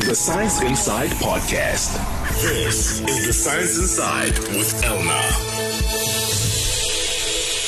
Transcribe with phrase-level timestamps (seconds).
[0.00, 1.96] The Science Inside Podcast.
[2.42, 5.65] This is The Science Inside with Elna.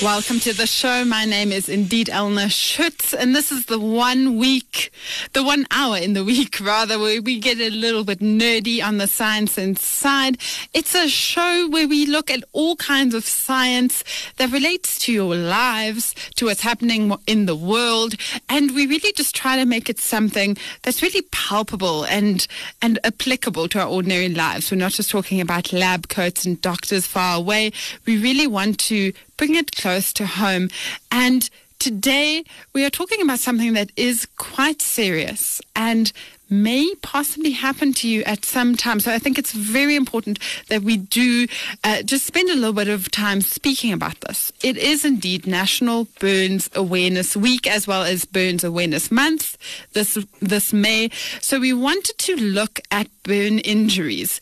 [0.01, 1.05] Welcome to the show.
[1.05, 4.93] My name is indeed Elna Schutz, and this is the one week,
[5.33, 8.99] the one hour in the week, rather, where we get a little bit nerdy on
[8.99, 10.39] the science inside.
[10.73, 14.05] It's a show where we look at all kinds of science
[14.37, 18.15] that relates to your lives, to what's happening in the world,
[18.49, 22.47] and we really just try to make it something that's really palpable and
[22.83, 24.71] and applicable to our ordinary lives.
[24.71, 27.73] We're not just talking about lab coats and doctors far away.
[28.07, 30.69] We really want to bring it close to home.
[31.11, 31.49] And
[31.79, 36.13] today we are talking about something that is quite serious and
[36.51, 39.01] may possibly happen to you at some time.
[39.01, 40.39] So I think it's very important
[40.69, 41.47] that we do
[41.85, 44.51] uh, just spend a little bit of time speaking about this.
[44.63, 49.57] It is indeed National Burns Awareness Week as well as Burns Awareness Month
[49.93, 51.11] this this May.
[51.41, 54.41] So we wanted to look at burn injuries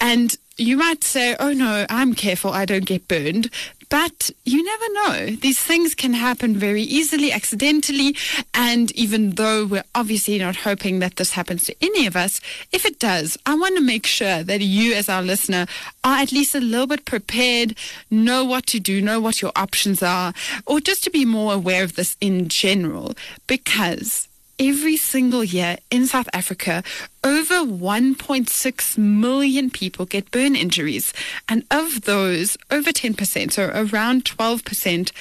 [0.00, 3.50] and you might say, oh no, I'm careful, I don't get burned.
[3.88, 5.36] But you never know.
[5.36, 8.14] These things can happen very easily, accidentally.
[8.52, 12.84] And even though we're obviously not hoping that this happens to any of us, if
[12.84, 15.66] it does, I want to make sure that you, as our listener,
[16.04, 17.76] are at least a little bit prepared,
[18.10, 20.34] know what to do, know what your options are,
[20.66, 23.14] or just to be more aware of this in general.
[23.46, 24.28] Because
[24.58, 26.82] every single year in South Africa,
[27.22, 31.12] over 1.6 million people get burn injuries.
[31.48, 35.12] And of those, over 10%, so around 12%,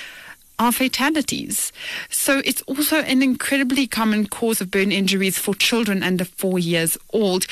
[0.60, 1.72] are fatalities.
[2.10, 6.98] So it's also an incredibly common cause of burn injuries for children under four years
[7.14, 7.46] old.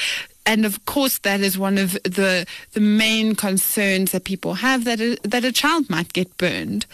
[0.46, 5.02] And of course, that is one of the the main concerns that people have that
[5.02, 6.86] a, that a child might get burned.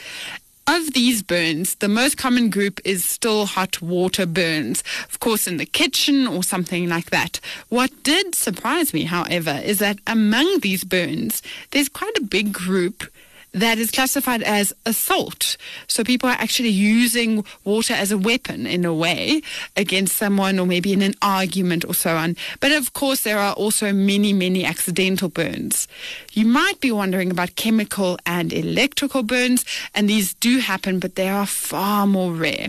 [0.68, 5.58] Of these burns, the most common group is still hot water burns, of course, in
[5.58, 7.40] the kitchen or something like that.
[7.70, 13.04] What did surprise me, however, is that among these burns, there's quite a big group
[13.54, 15.58] that is classified as assault.
[15.88, 19.42] So people are actually using water as a weapon in a way
[19.76, 22.38] against someone or maybe in an argument or so on.
[22.60, 25.88] But of course, there are also many, many accidental burns.
[26.32, 31.28] You might be wondering about chemical and electrical burns, and these do happen, but they
[31.28, 32.68] are far more rare.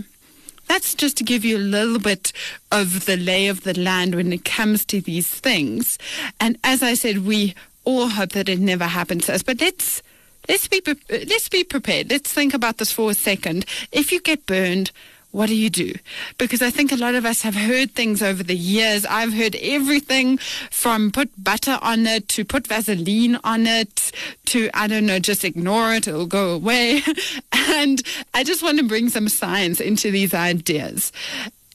[0.69, 2.33] That's just to give you a little bit
[2.71, 5.99] of the lay of the land when it comes to these things.
[6.41, 9.43] And as I said, we all hope that it never happens to us.
[9.43, 10.03] But let's
[10.49, 12.11] let's be let's be prepared.
[12.11, 13.65] Let's think about this for a second.
[13.91, 14.91] If you get burned,
[15.33, 15.95] what do you do?
[16.37, 19.07] Because I think a lot of us have heard things over the years.
[19.07, 20.37] I've heard everything
[20.71, 24.13] from put butter on it to put Vaseline on it
[24.47, 27.01] to, I don't know, just ignore it, it'll go away.
[27.53, 28.03] and
[28.35, 31.13] I just want to bring some science into these ideas.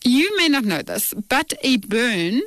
[0.04, 2.42] You may not know this, but a burn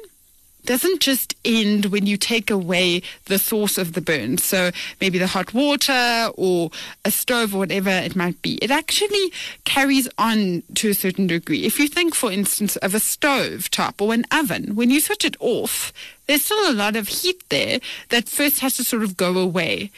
[0.71, 4.39] doesn't just end when you take away the source of the burn.
[4.39, 4.71] So
[5.01, 6.71] maybe the hot water or
[7.05, 8.55] a stove or whatever it might be.
[8.63, 9.33] It actually
[9.65, 11.65] carries on to a certain degree.
[11.65, 15.25] If you think, for instance, of a stove top or an oven, when you switch
[15.25, 15.93] it off,
[16.29, 17.81] there's still a lot of heat there
[18.11, 19.91] that first has to sort of go away.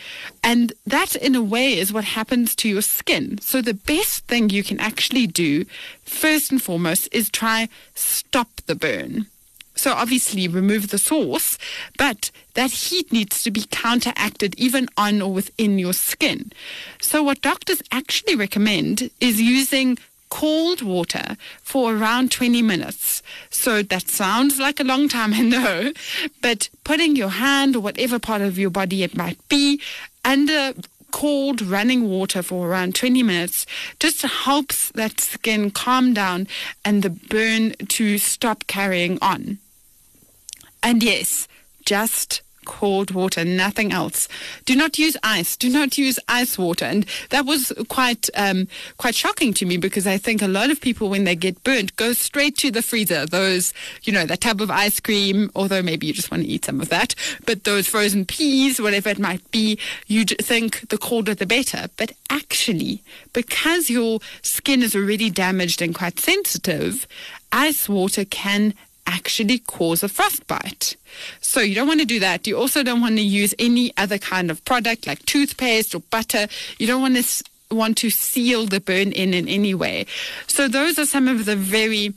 [0.42, 3.36] And that, in a way, is what happens to your skin.
[3.42, 5.66] So the best thing you can actually do,
[6.02, 9.26] first and foremost, is try stop the burn.
[9.74, 11.58] So obviously remove the source,
[11.98, 16.52] but that heat needs to be counteracted even on or within your skin.
[17.00, 23.22] So what doctors actually recommend is using cold water for around 20 minutes.
[23.50, 25.92] So that sounds like a long time, I know,
[26.40, 29.80] but putting your hand or whatever part of your body it might be
[30.24, 30.72] under
[31.12, 33.64] cold running water for around 20 minutes
[34.00, 36.48] just helps that skin calm down
[36.84, 39.58] and the burn to stop carrying on.
[40.82, 41.46] And yes,
[41.84, 44.28] just cold water, nothing else.
[44.64, 45.56] Do not use ice.
[45.56, 46.84] Do not use ice water.
[46.84, 50.80] And that was quite um, quite shocking to me because I think a lot of
[50.80, 53.26] people, when they get burnt, go straight to the freezer.
[53.26, 56.64] Those, you know, that tub of ice cream, although maybe you just want to eat
[56.64, 57.14] some of that,
[57.46, 61.88] but those frozen peas, whatever it might be, you think the colder the better.
[61.96, 67.06] But actually, because your skin is already damaged and quite sensitive,
[67.52, 68.74] ice water can
[69.06, 70.96] actually cause a frostbite.
[71.40, 72.46] So you don't want to do that.
[72.46, 76.46] You also don't want to use any other kind of product like toothpaste or butter.
[76.78, 80.06] You don't want to want to seal the burn in in any way.
[80.46, 82.14] So those are some of the very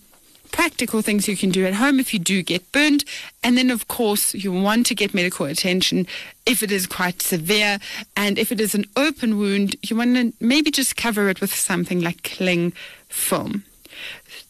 [0.52, 3.04] practical things you can do at home if you do get burned.
[3.44, 6.08] And then, of course, you want to get medical attention
[6.46, 7.80] if it is quite severe.
[8.16, 11.54] And if it is an open wound, you want to maybe just cover it with
[11.54, 12.72] something like cling
[13.10, 13.64] film.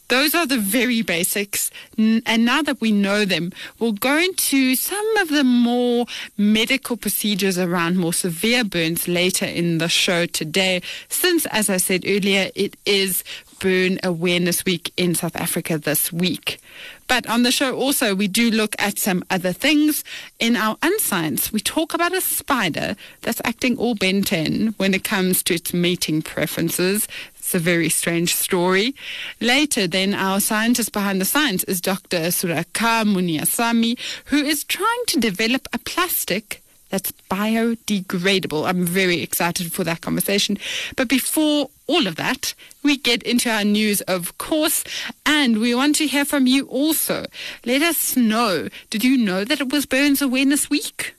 [0.08, 1.72] Those are the very basics.
[1.98, 6.06] And now that we know them, we'll go into some of the more
[6.38, 10.82] medical procedures around more severe burns later in the show today.
[11.10, 13.24] Since, as I said earlier, it is
[13.60, 16.60] Burn Awareness Week in South Africa this week.
[17.08, 20.04] But on the show also, we do look at some other things.
[20.40, 25.04] In our unscience, we talk about a spider that's acting all Ben 10 when it
[25.04, 27.08] comes to its mating preferences.
[27.46, 28.96] It's a very strange story.
[29.40, 32.32] Later, then, our scientist behind the science is Dr.
[32.32, 38.68] Sudhakar Muniyasamy, who is trying to develop a plastic that's biodegradable.
[38.68, 40.58] I'm very excited for that conversation.
[40.96, 44.84] But before all of that, we get into our news, of course,
[45.24, 47.28] and we want to hear from you also.
[47.64, 51.14] Let us know did you know that it was Burns Awareness Week?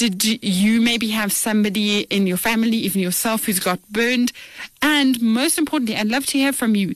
[0.00, 4.32] Did you maybe have somebody in your family, even yourself, who's got burned?
[4.80, 6.94] And most importantly, I'd love to hear from you.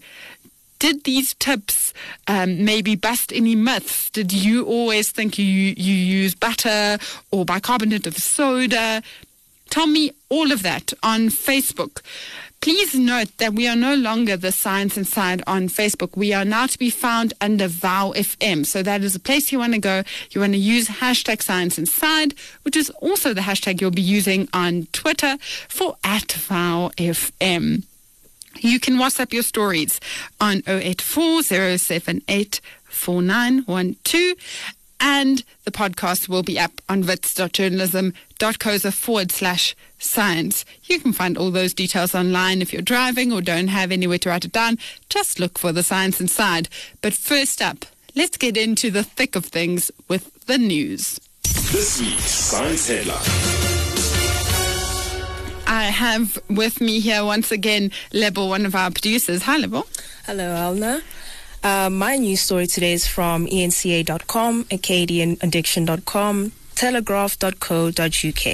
[0.79, 1.93] Did these tips
[2.29, 4.09] um, maybe bust any myths?
[4.09, 6.97] Did you always think you, you use butter
[7.31, 9.03] or bicarbonate of soda?
[9.69, 12.01] Tell me all of that on Facebook.
[12.65, 16.17] Please note that we are no longer the Science Inside on Facebook.
[16.17, 18.65] We are now to be found under VOW FM.
[18.65, 20.03] So that is a place you want to go.
[20.31, 22.33] You want to use hashtag Science Inside,
[22.63, 25.37] which is also the hashtag you'll be using on Twitter
[25.69, 27.83] for at VOW FM.
[28.61, 30.01] You can WhatsApp your stories
[30.41, 31.43] on 084
[35.05, 40.65] and the podcast will be up on wits.journalism.coza forward slash science.
[40.85, 44.31] You can find all those details online if you're driving or don't have anywhere to
[44.31, 44.79] write it down.
[45.11, 46.71] Just look for the science inside.
[47.03, 47.85] But first up,
[48.17, 51.21] let's get into the thick of things with the news.
[51.43, 53.19] This week's Science Headline.
[55.67, 59.43] I have with me here once again Lebo, one of our producers.
[59.43, 59.87] Hi, Lebo.
[60.25, 61.03] Hello, Elna.
[61.65, 68.47] Uh, my news story today is from enca.com, acadianaddiction.com, telegraph.co.uk.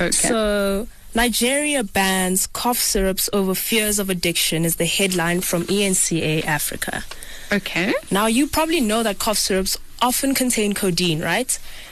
[0.00, 0.10] Okay.
[0.10, 7.04] So, Nigeria bans cough syrups over fears of addiction is the headline from ENCA Africa.
[7.52, 7.94] Okay.
[8.10, 11.46] Now, you probably know that cough syrups often contain codeine, right?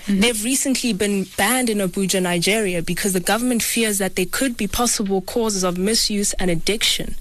[0.07, 0.21] Mm-hmm.
[0.21, 4.67] They've recently been banned in Abuja, Nigeria, because the government fears that they could be
[4.67, 7.15] possible causes of misuse and addiction.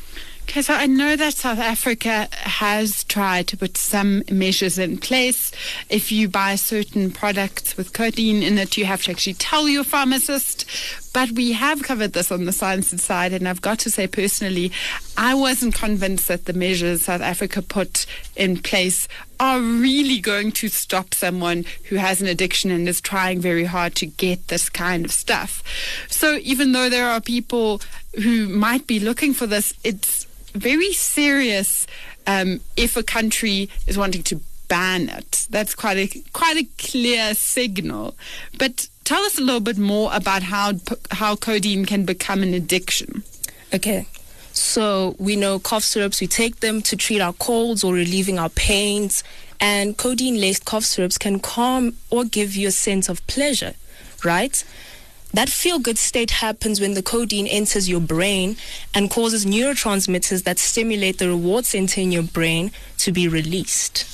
[0.42, 5.52] Okay, so I know that South Africa has tried to put some measures in place.
[5.88, 9.84] If you buy certain products with codeine in it, you have to actually tell your
[9.84, 10.66] pharmacist.
[11.12, 14.72] But we have covered this on the science side, and I've got to say personally,
[15.16, 20.68] I wasn't convinced that the measures South Africa put in place are really going to
[20.68, 25.04] stop someone who has an addiction and is trying very hard to get this kind
[25.04, 25.62] of stuff.
[26.08, 27.80] So even though there are people
[28.22, 31.86] who might be looking for this, it's very serious
[32.26, 35.46] um, if a country is wanting to ban it.
[35.50, 38.14] That's quite a quite a clear signal.
[38.58, 40.74] But tell us a little bit more about how
[41.10, 43.22] how codeine can become an addiction.
[43.72, 44.06] Okay.
[44.52, 48.50] So we know cough syrups, we take them to treat our colds or relieving our
[48.50, 49.24] pains.
[49.60, 53.74] And codeine laced cough syrups can calm or give you a sense of pleasure,
[54.24, 54.62] right?
[55.32, 58.56] That feel good state happens when the codeine enters your brain
[58.92, 64.04] and causes neurotransmitters that stimulate the reward center in your brain to be released.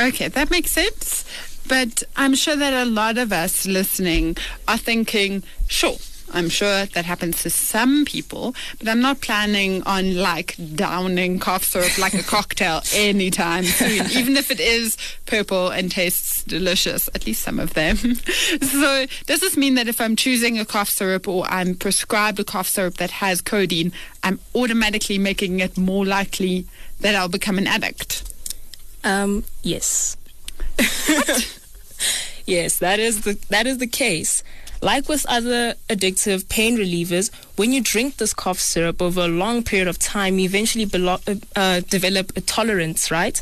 [0.00, 1.24] Okay, that makes sense.
[1.68, 5.96] But I'm sure that a lot of us listening are thinking, sure,
[6.34, 11.64] I'm sure that happens to some people, but I'm not planning on like downing cough
[11.64, 17.26] syrup like a cocktail anytime soon, even if it is purple and tastes delicious, at
[17.26, 17.96] least some of them.
[18.62, 22.44] so does this mean that if I'm choosing a cough syrup or I'm prescribed a
[22.44, 23.92] cough syrup that has codeine,
[24.22, 26.66] I'm automatically making it more likely
[27.00, 28.28] that I'll become an addict?
[29.04, 30.16] Um, yes.
[32.46, 34.42] yes, that is the that is the case.
[34.82, 39.62] Like with other addictive pain relievers, when you drink this cough syrup over a long
[39.62, 43.40] period of time, you eventually belo- uh, develop a tolerance, right?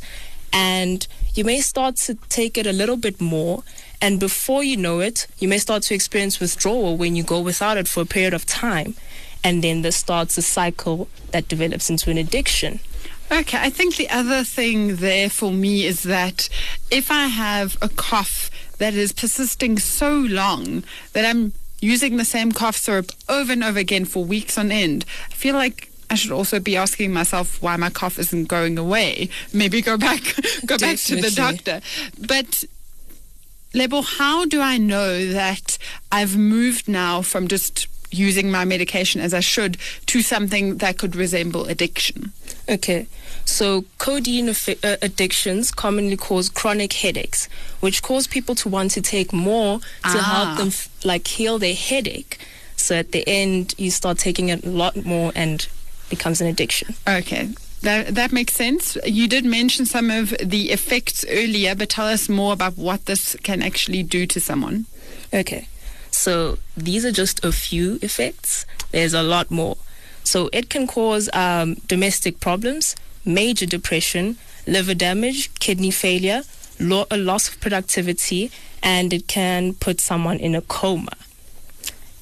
[0.53, 3.62] And you may start to take it a little bit more.
[4.03, 7.79] And before you know it, you may start to experience withdrawal when you go without
[7.79, 8.95] it for a period of time.
[9.43, 12.81] And then this starts a cycle that develops into an addiction.
[13.33, 16.49] Okay, I think the other thing there for me is that
[16.91, 20.83] if I have a cough that is persisting so long
[21.13, 25.05] that I'm using the same cough syrup over and over again for weeks on end,
[25.31, 29.29] I feel like I should also be asking myself why my cough isn't going away.
[29.53, 30.23] Maybe go back
[30.67, 31.81] go back to the doctor.
[32.27, 32.65] But
[33.73, 35.79] Lebo, how do I know that
[36.11, 39.76] I've moved now from just using my medication as I should
[40.07, 42.33] to something that could resemble addiction?
[42.69, 43.07] Okay,
[43.45, 47.49] so codeine affi- uh, addictions commonly cause chronic headaches,
[47.81, 50.45] which cause people to want to take more to Ah.
[50.47, 52.38] help them f- like heal their headache.
[52.76, 55.67] So at the end, you start taking it a lot more and
[56.09, 56.95] becomes an addiction.
[57.09, 57.49] Okay.
[57.83, 58.97] That, that makes sense.
[59.07, 63.37] You did mention some of the effects earlier, but tell us more about what this
[63.43, 64.85] can actually do to someone.
[65.33, 65.67] Okay,
[66.21, 68.67] so these are just a few effects.
[68.93, 69.77] There's a lot more.
[70.23, 74.37] So it can cause um, domestic problems, major depression,
[74.67, 76.43] liver damage, kidney failure,
[76.79, 78.50] lo- a loss of productivity,
[78.83, 81.17] and it can put someone in a coma.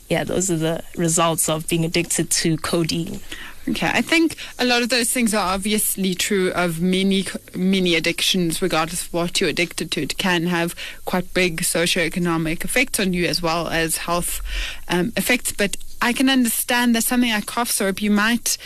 [0.08, 3.20] Yeah, those are the results of being addicted to codeine.
[3.68, 8.62] Okay, I think a lot of those things are obviously true of many many addictions,
[8.62, 10.02] regardless of what you're addicted to.
[10.02, 10.74] It can have
[11.04, 14.40] quite big socioeconomic effects on you as well as health
[14.88, 15.52] um, effects.
[15.52, 18.56] But I can understand that something like cough syrup, you might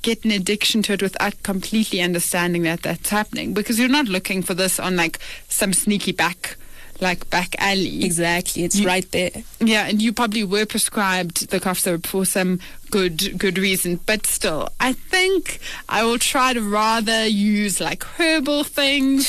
[0.00, 4.40] get an addiction to it without completely understanding that that's happening because you're not looking
[4.40, 6.56] for this on like some sneaky back
[7.00, 8.04] like back alley.
[8.04, 9.30] Exactly, it's You- right there.
[9.60, 12.60] Yeah, and you probably were prescribed the cough syrup for some
[12.90, 18.64] good good reason, but still, I think I will try to rather use like herbal
[18.64, 19.28] things,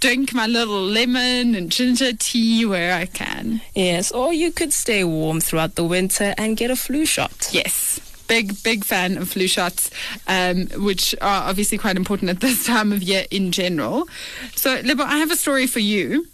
[0.00, 3.60] drink my little lemon and ginger tea where I can.
[3.74, 7.48] Yes, or you could stay warm throughout the winter and get a flu shot.
[7.52, 8.00] Yes.
[8.26, 9.90] Big, big fan of flu shots,
[10.26, 14.08] um, which are obviously quite important at this time of year in general.
[14.56, 16.26] So, Lebo, I have a story for you.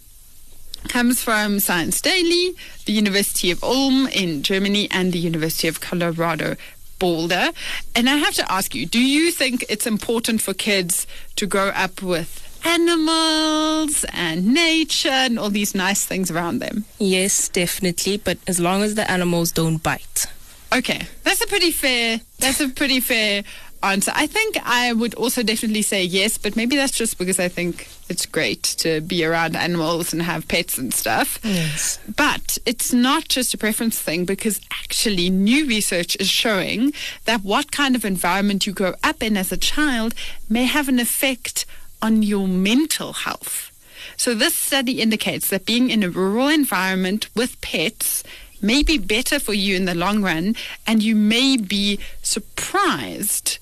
[0.88, 2.54] Comes from Science Daily,
[2.86, 6.56] the University of Ulm in Germany, and the University of Colorado
[6.98, 7.50] Boulder.
[7.94, 11.06] And I have to ask you do you think it's important for kids
[11.36, 16.84] to grow up with animals and nature and all these nice things around them?
[16.98, 20.26] Yes, definitely, but as long as the animals don't bite.
[20.72, 22.20] Okay, that's a pretty fair.
[22.38, 23.42] That's a pretty fair
[23.82, 24.12] answer.
[24.14, 27.88] I think I would also definitely say yes, but maybe that's just because I think
[28.08, 31.38] it's great to be around animals and have pets and stuff.
[31.42, 31.98] Yes.
[32.16, 36.92] But it's not just a preference thing because actually new research is showing
[37.24, 40.14] that what kind of environment you grow up in as a child
[40.48, 41.64] may have an effect
[42.02, 43.70] on your mental health.
[44.16, 48.22] So this study indicates that being in a rural environment with pets
[48.62, 50.54] may be better for you in the long run,
[50.86, 53.58] and you may be surprised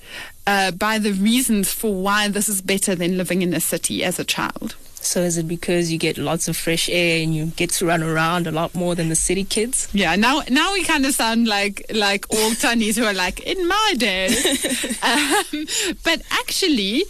[0.47, 4.19] uh, by the reasons for why this is better than living in a city as
[4.19, 4.77] a child.
[5.01, 8.03] So is it because you get lots of fresh air and you get to run
[8.03, 9.89] around a lot more than the city kids?
[9.93, 13.67] Yeah, now now we kind of sound like like all Tunnies who are like in
[13.67, 14.27] my day.
[15.03, 15.67] um,
[16.05, 17.05] but actually,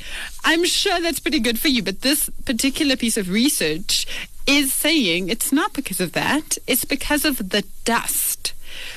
[0.44, 1.82] I'm sure that's pretty good for you.
[1.82, 4.06] But this particular piece of research
[4.48, 6.56] is saying it's not because of that.
[6.66, 8.54] It's because of the dust.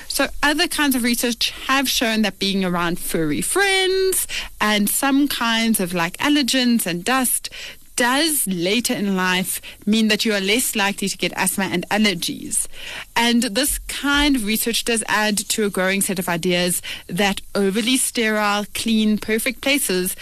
[0.07, 4.27] So other kinds of research have shown that being around furry friends
[4.59, 7.49] and some kinds of like allergens and dust
[7.97, 12.67] does later in life mean that you are less likely to get asthma and allergies.
[13.15, 17.97] And this kind of research does add to a growing set of ideas that overly
[17.97, 20.15] sterile, clean, perfect places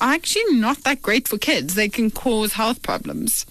[0.00, 1.74] are actually not that great for kids.
[1.74, 3.46] They can cause health problems.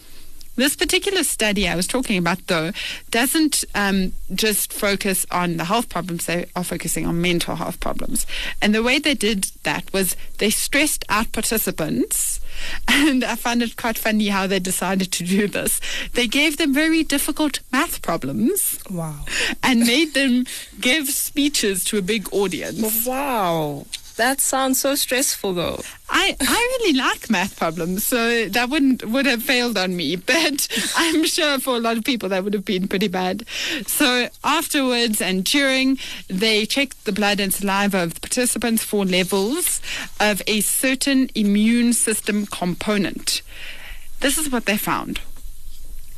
[0.59, 2.71] This particular study I was talking about, though,
[3.09, 8.27] doesn't um, just focus on the health problems, they are focusing on mental health problems.
[8.61, 12.41] And the way they did that was they stressed out participants,
[12.89, 15.79] and I found it quite funny how they decided to do this.
[16.13, 19.25] They gave them very difficult math problems Wow.
[19.63, 20.45] and made them
[20.81, 23.05] give speeches to a big audience.
[23.05, 23.85] Wow.
[24.19, 25.79] That sounds so stressful though.
[26.09, 30.15] I, I really like math problems, so that wouldn't would have failed on me.
[30.29, 33.47] But I'm sure for a lot of people that would have been pretty bad.
[33.87, 39.81] So afterwards and during, they checked the blood and saliva of the participants for levels
[40.19, 43.41] of a certain immune system component.
[44.19, 45.21] This is what they found.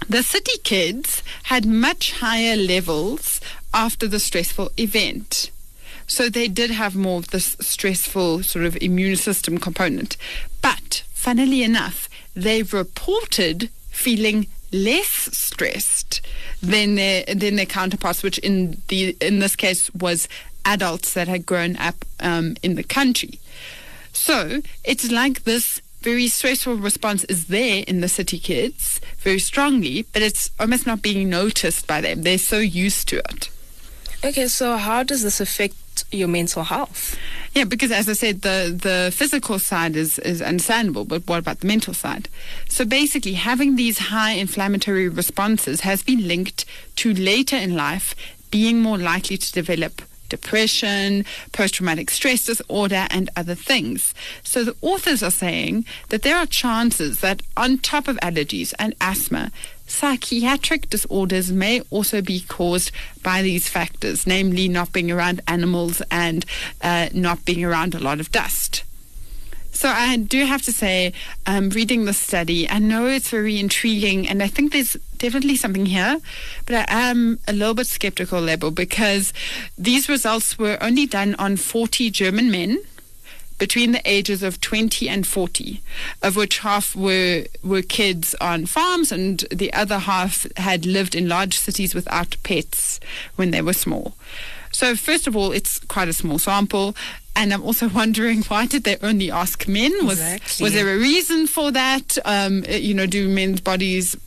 [0.09, 3.39] The city kids had much higher levels
[3.75, 5.50] after the stressful event.
[6.11, 10.17] So they did have more of this stressful sort of immune system component.
[10.61, 16.19] But funnily enough, they've reported feeling less stressed
[16.61, 20.27] than their than their counterparts, which in the in this case was
[20.65, 23.39] adults that had grown up um, in the country.
[24.11, 30.05] So it's like this very stressful response is there in the city kids very strongly,
[30.11, 32.23] but it's almost not being noticed by them.
[32.23, 33.49] They're so used to it.
[34.25, 35.75] Okay, so how does this affect
[36.11, 37.17] your mental health?
[37.53, 41.59] Yeah, because as I said, the, the physical side is, is understandable, but what about
[41.59, 42.29] the mental side?
[42.69, 46.65] So basically, having these high inflammatory responses has been linked
[46.97, 48.15] to later in life
[48.51, 50.01] being more likely to develop
[50.31, 54.13] depression, post traumatic stress disorder, and other things.
[54.43, 58.95] So the authors are saying that there are chances that, on top of allergies and
[59.01, 59.51] asthma,
[59.91, 66.45] psychiatric disorders may also be caused by these factors, namely not being around animals and
[66.81, 68.83] uh, not being around a lot of dust.
[69.73, 71.13] So I do have to say,
[71.45, 75.85] um, reading the study, I know it's very intriguing, and I think there's definitely something
[75.85, 76.19] here,
[76.65, 79.33] but I am a little bit skeptical Lebo, because
[79.77, 82.79] these results were only done on 40 German men
[83.61, 85.81] between the ages of 20 and 40,
[86.23, 91.29] of which half were were kids on farms and the other half had lived in
[91.29, 92.99] large cities without pets
[93.35, 94.15] when they were small.
[94.71, 96.95] So first of all, it's quite a small sample.
[97.35, 99.91] And I'm also wondering why did they only ask men?
[100.07, 100.63] Was Exactly.
[100.63, 102.17] was there a reason for that?
[102.25, 104.17] Um, uh, you know, do men's bodies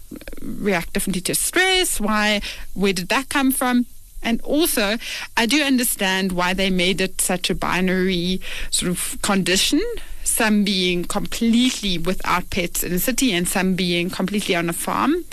[0.41, 2.01] react differently to stress?
[2.01, 2.41] Why?
[2.75, 3.87] Where did that come from?
[4.25, 4.99] And also,
[5.37, 8.41] I do understand why they made it such a binary
[8.71, 9.83] sort of condition.
[10.25, 15.25] Some being completely without pets in a city, and some being completely on a farm.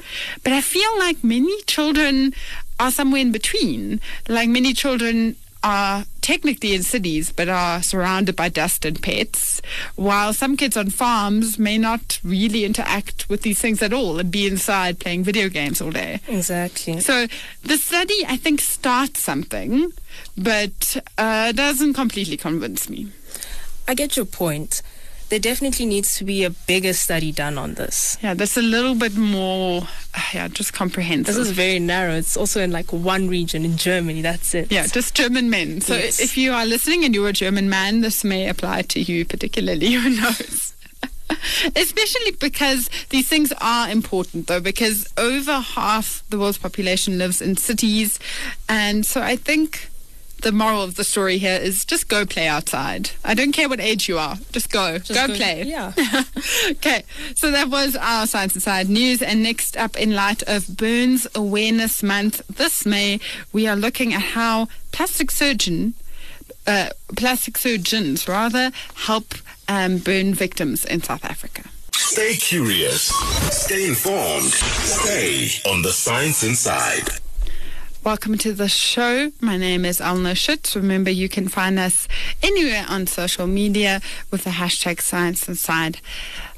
[0.43, 2.33] But I feel like many children
[2.77, 4.01] are somewhere in between.
[4.27, 9.61] Like many children are technically in cities but are surrounded by dust and pets,
[9.95, 14.31] while some kids on farms may not really interact with these things at all and
[14.31, 16.19] be inside playing video games all day.
[16.27, 16.99] Exactly.
[16.99, 17.27] So
[17.63, 19.91] the study, I think, starts something,
[20.37, 23.07] but uh, doesn't completely convince me.
[23.87, 24.81] I get your point.
[25.31, 28.17] There definitely needs to be a bigger study done on this.
[28.21, 31.33] Yeah, that's a little bit more, uh, yeah, just comprehensive.
[31.35, 32.15] This is very narrow.
[32.15, 34.21] It's also in like one region in Germany.
[34.21, 34.69] That's it.
[34.73, 35.79] Yeah, just German men.
[35.79, 36.19] So Yes.
[36.19, 39.93] if you are listening and you're a German man, this may apply to you particularly.
[39.93, 40.73] Who knows?
[41.77, 47.55] Especially because these things are important, though, because over half the world's population lives in
[47.55, 48.19] cities.
[48.67, 49.87] And so I think
[50.41, 53.11] the moral of the story here is just go play outside.
[53.23, 54.97] I don't care what age you are, just go.
[54.97, 55.63] Just go play.
[55.63, 55.93] Yeah.
[56.71, 57.03] okay,
[57.35, 59.21] so that was our Science Inside news.
[59.21, 63.19] And next up, in light of Burns Awareness Month this May,
[63.53, 65.93] we are looking at how plastic surgeon,
[66.67, 69.35] uh, plastic surgeons rather, help
[69.67, 71.63] um, burn victims in South Africa.
[71.93, 73.07] Stay curious.
[73.53, 74.51] Stay informed.
[74.51, 77.07] Stay on the science inside.
[78.03, 79.31] Welcome to the show.
[79.41, 80.75] My name is Elna Schutz.
[80.75, 82.07] Remember, you can find us
[82.41, 85.99] anywhere on social media with the hashtag Science Inside.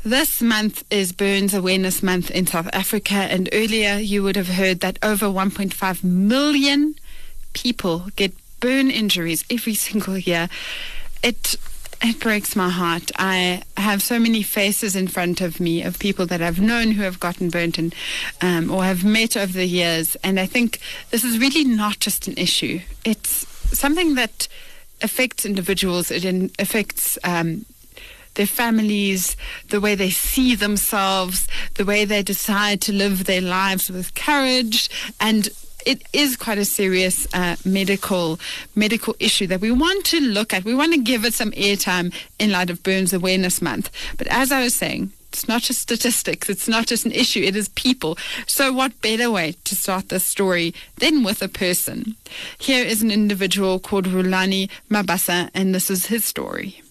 [0.04, 4.80] This month is Burns Awareness Month in South Africa, and earlier you would have heard
[4.80, 6.96] that over 1.5 million
[7.52, 10.48] people get burn injuries every single year.
[11.22, 11.58] It
[12.04, 13.12] it breaks my heart.
[13.18, 17.04] I have so many faces in front of me of people that I've known who
[17.04, 17.96] have gotten burnt and
[18.42, 20.80] um, or have met over the years, and I think
[21.12, 22.82] this is really not just an issue.
[23.06, 24.50] It's something that
[25.02, 26.12] affects individuals.
[26.12, 27.18] It in, affects.
[27.24, 27.66] Um,
[28.36, 29.38] their families,
[29.70, 34.90] the way they see themselves, the way they decide to live their lives with courage,
[35.20, 35.50] and
[35.86, 38.40] it is quite a serious uh, medical
[38.76, 40.64] medical issue that we want to look at.
[40.64, 43.90] We want to give it some airtime in light of Burns Awareness Month.
[44.18, 46.48] But as I was saying, it's not just statistics.
[46.48, 47.42] It's not just an issue.
[47.42, 48.18] It is people.
[48.46, 52.16] So what better way to start this story than with a person?
[52.60, 56.84] Here is an individual called Rulani Mabasa, and this is his story.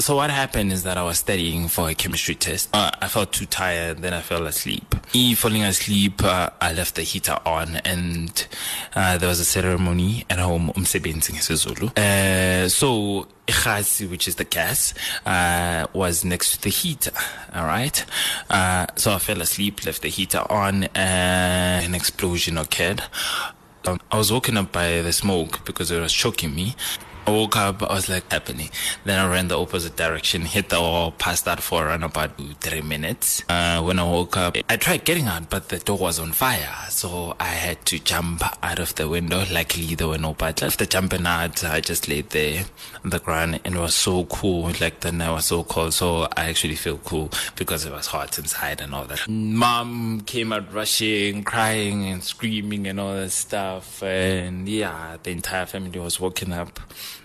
[0.00, 2.70] So what happened is that I was studying for a chemistry test.
[2.72, 4.94] Uh, I felt too tired, then I fell asleep.
[5.12, 8.46] E falling asleep, uh, I left the heater on, and
[8.94, 11.98] uh, there was a ceremony at home, umsebenzi ngesiZulu.
[11.98, 14.94] Uh, so ikhazi, which is the gas,
[15.26, 17.12] uh, was next to the heater.
[17.52, 18.04] All right.
[18.48, 23.02] Uh, so I fell asleep, left the heater on, and an explosion occurred.
[23.84, 26.76] Um, I was woken up by the smoke because it was choking me.
[27.28, 28.70] I woke up, I was like, happening.
[29.04, 32.80] Then I ran the opposite direction, hit the wall, passed out for around about three
[32.80, 33.42] minutes.
[33.50, 36.74] Uh, when I woke up, I tried getting out, but the door was on fire.
[36.88, 39.44] So I had to jump out of the window.
[39.52, 40.62] Luckily, there were no bats.
[40.62, 42.64] After jumping out, I just laid there
[43.04, 44.72] on the ground and it was so cool.
[44.80, 45.92] Like the night was so cold.
[45.92, 49.28] So I actually feel cool because it was hot inside and all that.
[49.28, 54.02] Mom came out rushing, crying and screaming and all that stuff.
[54.02, 56.80] And yeah, the entire family was woken up.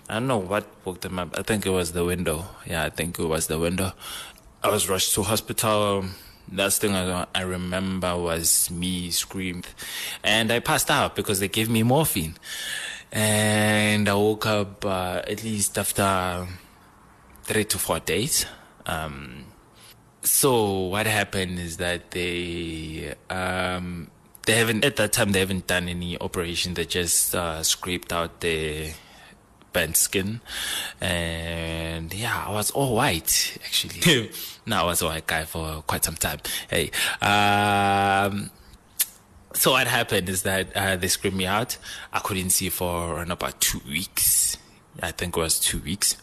[0.08, 1.38] I don't know what woke them up.
[1.38, 2.44] I think it was the window.
[2.66, 3.92] Yeah, I think it was the window.
[4.62, 6.04] I was rushed to hospital.
[6.52, 9.66] Last thing I, I remember was me screamed,
[10.22, 12.34] and I passed out because they gave me morphine.
[13.12, 16.46] And I woke up uh, at least after
[17.44, 18.46] three to four days.
[18.86, 19.44] Um,
[20.22, 24.10] so what happened is that they um,
[24.46, 26.74] they haven't at that time they haven't done any operation.
[26.74, 28.92] They just uh, scraped out the
[29.74, 30.40] burnt skin,
[31.02, 34.30] and yeah, I was all white actually.
[34.66, 36.38] no, I was a white guy for quite some time.
[36.70, 38.50] Hey, um,
[39.52, 41.76] so what happened is that uh, they screamed me out.
[42.12, 44.56] I couldn't see for about two weeks.
[45.02, 46.16] I think it was two weeks.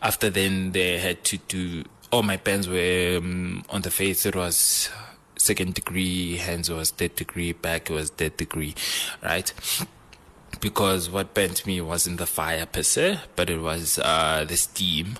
[0.00, 1.84] After then, they had to do.
[2.12, 4.24] All my pens were um, on the face.
[4.24, 4.90] It was
[5.36, 6.36] second degree.
[6.36, 7.52] Hands was third degree.
[7.52, 8.74] Back was third degree.
[9.22, 9.52] Right
[10.60, 15.18] because what burnt me wasn't the fire per se, but it was uh, the steam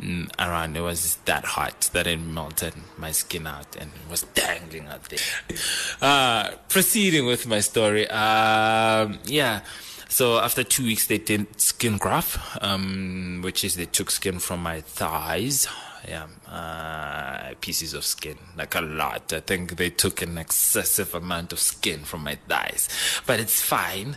[0.00, 0.76] mm, around.
[0.76, 5.18] It was that hot that it melted my skin out and was dangling out there.
[6.02, 9.60] Uh, proceeding with my story, um, yeah.
[10.08, 14.62] So after two weeks, they did skin graft, um, which is they took skin from
[14.62, 15.66] my thighs,
[16.08, 19.32] yeah, uh, pieces of skin, like a lot.
[19.32, 22.88] I think they took an excessive amount of skin from my thighs,
[23.26, 24.16] but it's fine.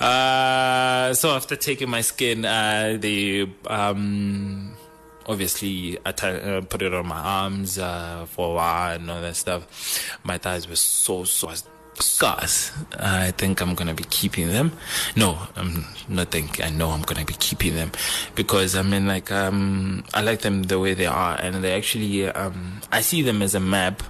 [0.00, 4.74] Uh, so after taking my skin, uh, they um,
[5.26, 9.20] obviously I t- uh, put it on my arms uh, for a while and all
[9.20, 10.18] that stuff.
[10.24, 11.52] My thighs were so so
[12.02, 12.72] scars.
[12.98, 14.72] I think I'm gonna be keeping them.
[15.16, 16.64] No, I'm not think.
[16.64, 17.92] I know I'm gonna be keeping them
[18.34, 22.28] because I mean, like, um, I like them the way they are, and they actually,
[22.28, 24.02] um, I see them as a map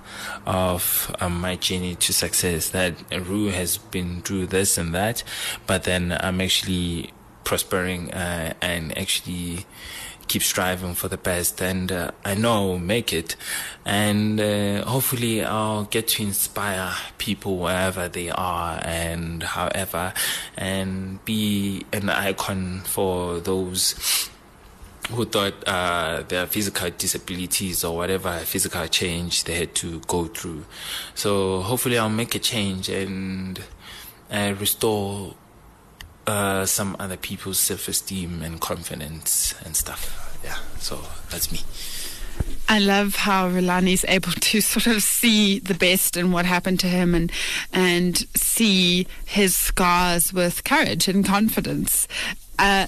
[0.47, 2.71] of um, my journey to success.
[2.71, 5.23] That Rue has been through this and that,
[5.67, 7.13] but then I'm actually
[7.45, 9.67] prospering uh, and actually
[10.31, 13.35] keep striving for the best and uh, I know I'll make it
[13.85, 20.15] and uh, hopefully I'll get to inspire people wherever they are and however
[20.57, 24.29] and be an icon for those
[25.11, 30.65] who thought uh, their physical disabilities or whatever physical change they had to go through.
[31.17, 33.61] So hopefully I'll make a change and
[34.31, 35.35] uh, restore
[36.31, 40.39] uh, some other people's self-esteem and confidence and stuff.
[40.45, 41.61] Yeah, so that's me.
[42.69, 46.79] I love how Rulani is able to sort of see the best in what happened
[46.81, 47.33] to him and
[47.73, 52.07] and see his scars with courage and confidence.
[52.59, 52.87] Uh,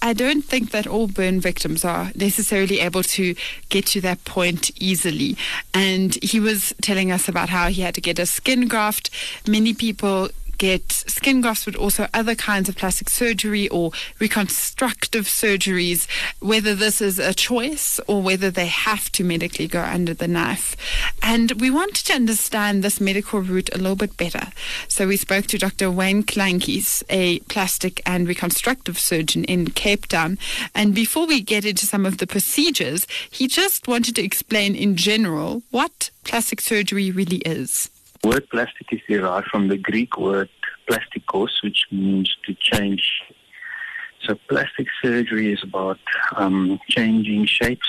[0.00, 3.34] I don't think that all burn victims are necessarily able to
[3.70, 5.36] get to that point easily.
[5.72, 9.08] And he was telling us about how he had to get a skin graft.
[9.48, 16.06] Many people get skin grafts, but also other kinds of plastic surgery or reconstructive surgeries,
[16.40, 20.76] whether this is a choice or whether they have to medically go under the knife.
[21.22, 24.48] And we wanted to understand this medical route a little bit better.
[24.88, 25.90] So we spoke to Dr.
[25.90, 30.38] Wayne Kleintjies, a plastic and reconstructive surgeon in Cape Town.
[30.74, 34.96] And before we get into some of the procedures, he just wanted to explain in
[34.96, 37.90] general what plastic surgery really is
[38.24, 40.48] word plastic is derived from the Greek word
[40.88, 43.22] plastikos, which means to change.
[44.24, 45.98] So plastic surgery is about
[46.36, 47.88] um, changing shapes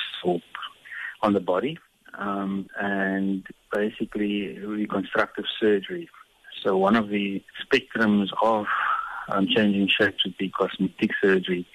[1.21, 1.77] on the body
[2.17, 6.09] um, and basically reconstructive surgery.
[6.61, 8.65] So one of the spectrums of
[9.29, 11.65] um, changing shapes would be cosmetic surgery.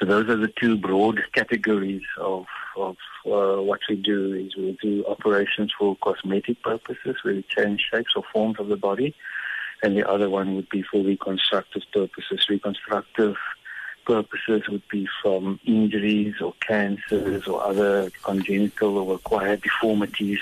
[0.00, 4.78] So those are the two broad categories of, of uh, what we do is we
[4.80, 9.14] do operations for cosmetic purposes, where we change shapes or forms of the body,
[9.82, 12.48] and the other one would be for reconstructive purposes.
[12.48, 13.36] Reconstructive
[14.06, 20.40] purposes would be from injuries or cancers or other congenital or acquired deformities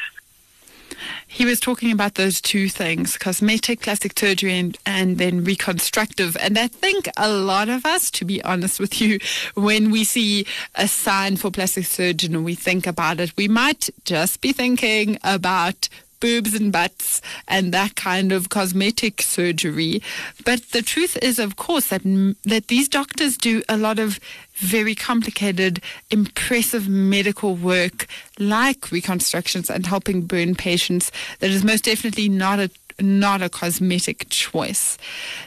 [1.27, 6.37] he was talking about those two things cosmetic plastic surgery and, and then reconstructive.
[6.41, 9.19] And I think a lot of us, to be honest with you,
[9.55, 13.91] when we see a sign for plastic surgeon and we think about it, we might
[14.05, 15.89] just be thinking about
[16.21, 20.03] boobs and butts and that kind of cosmetic surgery.
[20.45, 22.03] But the truth is, of course, that
[22.45, 24.19] that these doctors do a lot of
[24.59, 28.07] very complicated, impressive medical work
[28.39, 34.29] like reconstructions and helping burn patients that is most definitely not a not a cosmetic
[34.29, 34.99] choice.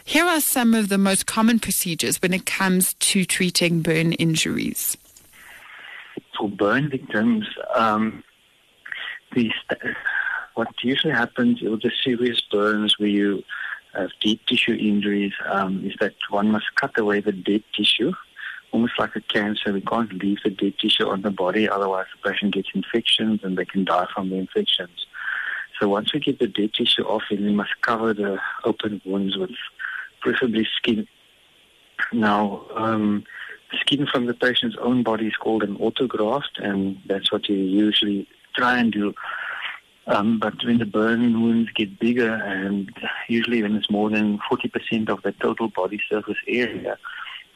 [0.06, 4.96] Here are some of the most common procedures when it comes to treating burn injuries.
[6.38, 7.46] For burn victims,
[7.76, 8.24] um,
[10.56, 13.44] what usually happens with the serious burns where you
[13.94, 18.14] have deep tissue injuries um, is that one must cut away the dead tissue,
[18.72, 19.74] almost like a cancer.
[19.74, 23.58] We can't leave the dead tissue on the body, otherwise the patient gets infections and
[23.58, 25.06] they can die from the infections.
[25.80, 29.38] So once we get the dead tissue off, then we must cover the open wounds
[29.38, 29.52] with
[30.22, 31.08] preferably skin.
[32.14, 33.24] Now, um,
[33.80, 38.28] skin from the patient's own body is called an autograft, and that's what you usually
[38.56, 39.14] try and do.
[40.08, 42.92] Um, but when the burn wounds get bigger, and
[43.28, 46.98] usually when it's more than 40% of the total body surface area,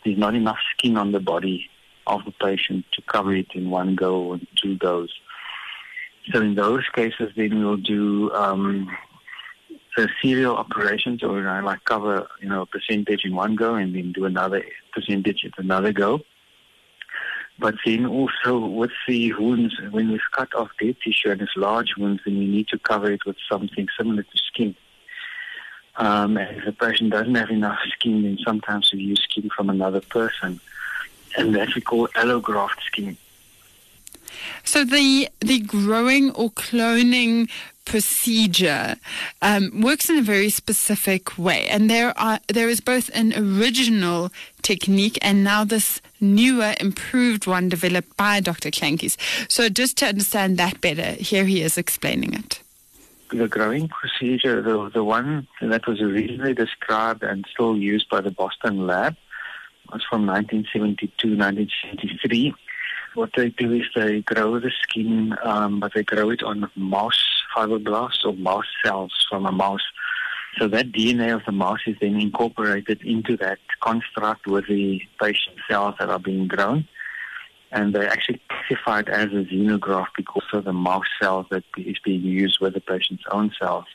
[0.06, 1.70] there's not enough skin on the body
[2.08, 5.12] of the patient to cover it in one go or two goes.
[6.32, 8.96] So in those cases, then we'll do um,
[10.22, 14.12] serial operations, or know, like cover you know a percentage in one go, and then
[14.12, 14.64] do another
[14.94, 16.22] percentage at another go.
[17.58, 21.94] But then also with the wounds, when we've cut off dead tissue and it's large
[21.98, 24.76] wounds, then we need to cover it with something similar to skin.
[25.98, 29.70] Um, and if a person doesn't have enough skin, then sometimes we use skin from
[29.70, 30.60] another person,
[31.38, 33.18] and that we call allograft skin.
[34.64, 37.50] So the the growing or cloning
[37.86, 38.96] procedure
[39.42, 44.32] um, works in a very specific way, and there are there is both an original
[44.62, 48.72] technique and now this newer, improved one developed by Dr.
[48.72, 49.16] Kleintjies.
[49.50, 52.62] So just to understand that better, here he is explaining it.
[53.30, 58.32] The growing procedure, the the one that was originally described and still used by the
[58.32, 59.16] Boston lab,
[59.92, 62.54] was from 1972, 1973
[63.16, 67.24] what they do is they grow the skin, um, but they grow it on mouse
[67.56, 69.84] fibroblasts or mouse cells from a mouse.
[70.58, 75.58] So that DNA of the mouse is then incorporated into that construct with the patient
[75.70, 76.88] cells that are being grown.
[77.76, 82.22] And they're actually classified as a xenograft because of the mouse cells that is being
[82.22, 83.86] used with the patient's own cells.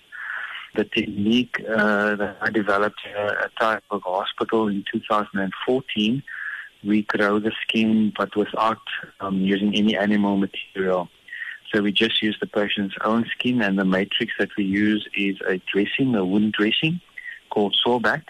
[0.77, 6.23] The technique uh, that I developed at Tygerberg Hospital in 2014
[6.85, 8.81] we grow the skin but without
[9.21, 11.09] um, using any animal material.
[11.73, 15.37] So we just use the patient's own skin and the matrix that we use is
[15.47, 17.01] a dressing, a wound dressing
[17.51, 18.27] called Sorbact.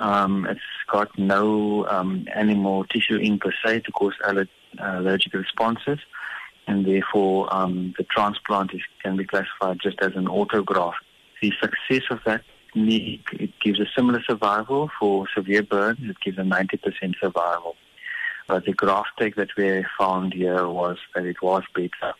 [0.00, 0.60] Um, it's
[0.90, 5.98] got no um, animal tissue in per se to cause aller- allergic responses
[6.66, 10.94] and therefore um, the transplant is, can be classified just as an autograft.
[11.40, 12.42] The success of that
[12.76, 16.00] it gives a similar survival for severe burns.
[16.02, 17.76] It gives a 90% survival.
[18.48, 22.14] But the graft take that we found here was that it was better.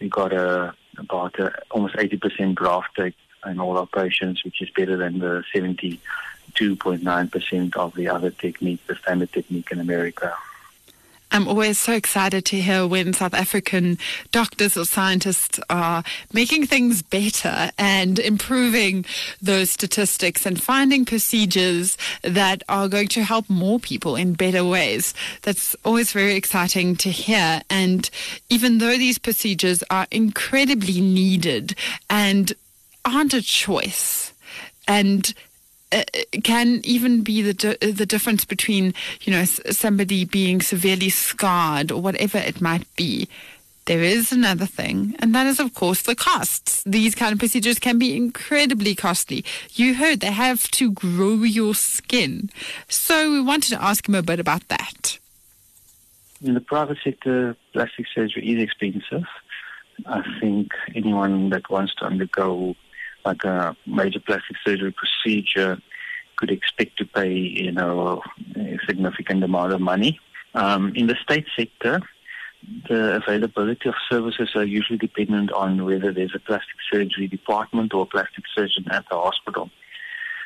[0.00, 4.70] We got a, about a, almost 80% graft take in all our patients, which is
[4.70, 10.32] better than the 72.9% of the other technique, the standard technique in America.
[11.30, 13.98] I'm always so excited to hear when South African
[14.32, 19.04] doctors or scientists are making things better and improving
[19.42, 25.12] those statistics and finding procedures that are going to help more people in better ways.
[25.42, 27.60] That's always very exciting to hear.
[27.68, 28.08] And
[28.48, 31.74] even though these procedures are incredibly needed
[32.08, 32.52] and
[33.04, 34.32] aren't a choice,
[34.86, 35.34] and
[35.92, 36.02] uh,
[36.44, 42.38] can even be the the difference between you know somebody being severely scarred or whatever
[42.38, 43.28] it might be.
[43.86, 46.82] There is another thing, and that is, of course, the costs.
[46.84, 49.46] These kind of procedures can be incredibly costly.
[49.72, 52.50] You heard they have to grow your skin.
[52.88, 55.18] So we wanted to ask him a bit about that.
[56.42, 59.24] In the private sector, plastic surgery is expensive.
[60.04, 62.76] I think anyone that wants to undergo
[63.28, 65.78] like a major plastic surgery procedure
[66.36, 67.32] could expect to pay,
[67.64, 68.22] you know,
[68.56, 70.12] a significant amount of money.
[70.54, 72.00] Um, in the state sector,
[72.88, 78.02] the availability of services are usually dependent on whether there's a plastic surgery department or
[78.02, 79.70] a plastic surgeon at the hospital.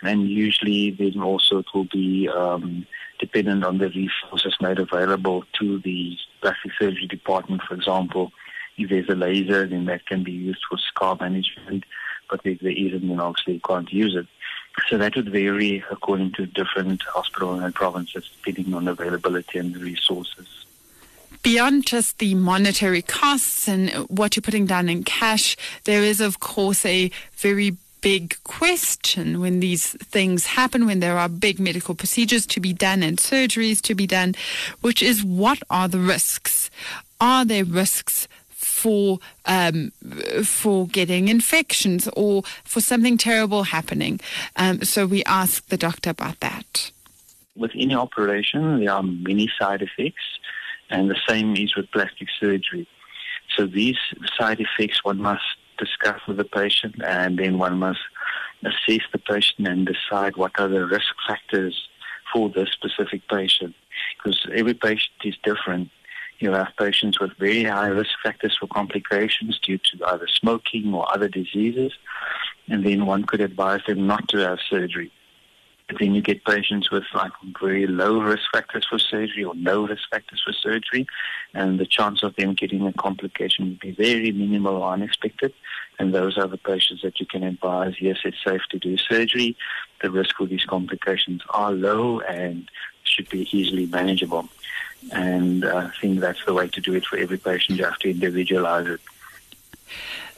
[0.03, 2.87] And usually then also it will be um,
[3.21, 7.63] dependent on the resources made available to the plastic surgery department.
[7.69, 8.33] For example,
[8.77, 11.85] if there's a laser, then that can be used for scar management
[12.33, 14.27] but if there isn't, then obviously can't use it.
[14.89, 20.49] So that would vary according to different hospitals and provinces, depending on availability and resources.
[21.43, 26.41] Beyond just the monetary costs and what you're putting down in cash, there is, of
[26.41, 32.47] course, a very big question when these things happen, when there are big medical procedures
[32.47, 34.35] to be done and surgeries to be done,
[34.81, 36.71] which is what are the risks?
[37.21, 38.27] Are there risks
[38.83, 39.19] for
[39.57, 39.93] um,
[40.45, 44.21] for getting infections or for something terrible happening?
[44.57, 46.93] Um, so we asked the doctor about that.
[47.55, 50.27] With any operation, there are many side effects,
[50.91, 52.87] and the same is with plastic surgery.
[53.55, 54.01] So these
[54.39, 58.05] side effects one must discuss with the patient, and then one must
[58.71, 61.77] assess the patient and decide what are the risk factors
[62.33, 63.75] for this specific patient,
[64.17, 65.91] because every patient is different.
[66.43, 71.09] You have patients with very high risk factors for complications due to either smoking or
[71.15, 71.93] other diseases,
[72.67, 75.13] and then one could advise them not to have surgery.
[75.87, 79.87] But then you get patients with like very low risk factors for surgery or no
[79.87, 81.07] risk factors for surgery,
[81.55, 85.55] and the chance of them getting a complication would be very minimal or unexpected.
[86.01, 89.57] And those are the patients that you can advise, yes, it's safe to do surgery.
[90.03, 92.69] The risk for these complications are low and
[93.05, 94.49] should be easily manageable.
[95.11, 97.79] And I think that's the way to do it for every patient.
[97.79, 99.01] You have to individualize it.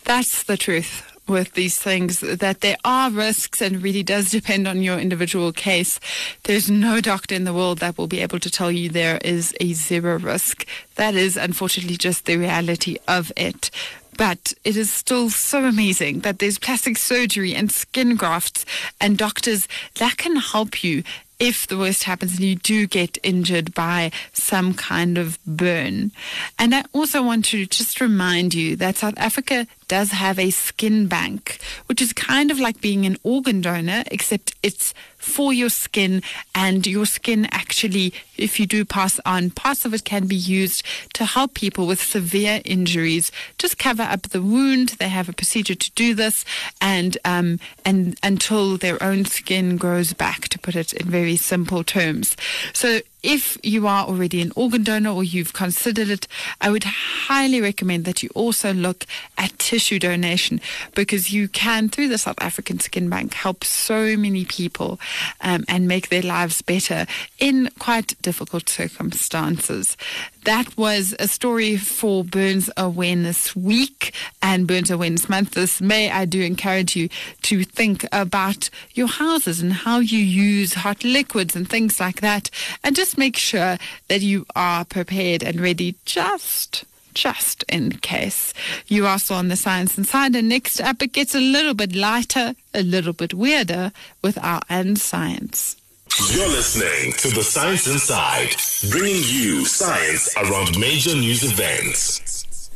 [0.05, 4.83] That's the truth with these things that there are risks and really does depend on
[4.83, 5.99] your individual case.
[6.43, 9.55] There's no doctor in the world that will be able to tell you there is
[9.61, 10.67] a zero risk.
[10.97, 13.71] That is unfortunately just the reality of it.
[14.17, 18.65] But it is still so amazing that there's plastic surgery and skin grafts
[19.01, 21.03] and doctors that can help you
[21.39, 26.13] if the worst happens and you do get injured by some kind of burn.
[26.59, 31.07] And I also want to just remind you that South Africa does have a skin
[31.07, 34.95] bank, which is kind of like being an organ donor, except it's
[35.25, 36.23] for your skin
[36.55, 40.85] and your skin actually, if you do pass on, parts of it can be used
[41.15, 43.33] to help people with severe injuries.
[43.59, 44.91] Just cover up the wound.
[45.01, 46.45] They have a procedure to do this
[46.81, 51.83] and, um, and until their own skin grows back, to put it in very simple
[51.83, 52.37] terms.
[52.73, 56.29] So if you are already an organ donor or you've considered it,
[56.61, 59.07] I would highly recommend that you also look
[59.39, 60.61] at tissue donation
[60.95, 65.01] because you can, through the South African Skin Bank, help so many people
[65.41, 67.07] um, and make their lives better
[67.39, 69.97] in quite difficult circumstances.
[70.45, 75.53] That was a story for Burns Awareness Week and Burns Awareness Month.
[75.53, 77.09] This May, I do encourage you
[77.43, 82.51] to think about your houses and how you use hot liquids and things like that.
[82.83, 83.79] And just make sure
[84.09, 88.53] that you are prepared and ready just just in case.
[88.87, 90.35] You are still on the Science Inside.
[90.37, 94.61] And next up, it gets a little bit lighter, a little bit weirder with our
[94.69, 95.77] unscience.
[96.17, 98.55] You're listening to The Science Inside,
[98.89, 102.71] bringing you science around major news events.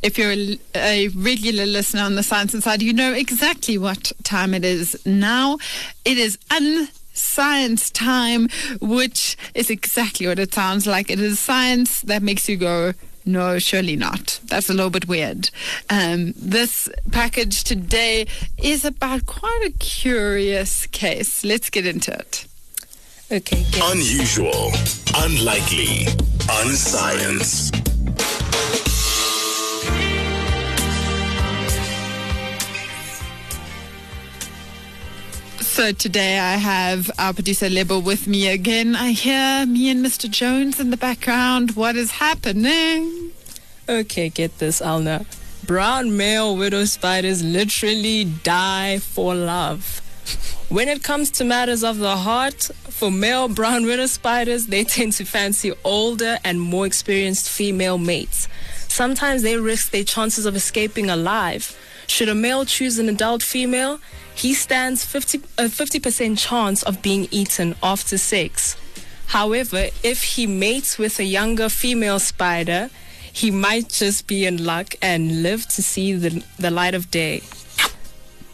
[0.00, 4.54] If you're a, a, regular listener on the Science Inside, you know exactly what time
[4.54, 5.58] it is now.
[6.04, 8.48] It is unscience time,
[8.80, 11.10] which is exactly what it sounds like.
[11.10, 12.92] It is science that makes you go,
[13.24, 14.38] no, surely not.
[14.44, 15.50] That's a little bit weird.
[15.90, 21.42] Um, this package today is about quite a curious case.
[21.42, 22.46] Let's get into it.
[23.34, 23.64] Okay.
[23.72, 23.82] Good.
[23.86, 24.70] Unusual,
[25.16, 26.06] unlikely,
[26.48, 27.72] unscience.
[35.58, 38.94] So today I have our producer Lebo with me again.
[38.94, 40.30] I hear me and Mr.
[40.30, 41.72] Jones in the background.
[41.74, 43.32] What is happening?
[43.88, 45.26] Okay, get this, Elna.
[45.66, 50.00] Brown male widow spiders literally die for love.
[50.70, 55.12] When it comes to matters of the heart, for male brown widow spiders, they tend
[55.14, 58.48] to fancy older and more experienced female mates.
[58.88, 61.76] Sometimes they risk their chances of escaping alive.
[62.06, 64.00] Should a male choose an adult female,
[64.34, 68.76] he stands 50, uh, a 50% chance of being eaten after sex.
[69.26, 72.90] However, if he mates with a younger female spider,
[73.32, 77.42] he might just be in luck and live to see the, the light of day.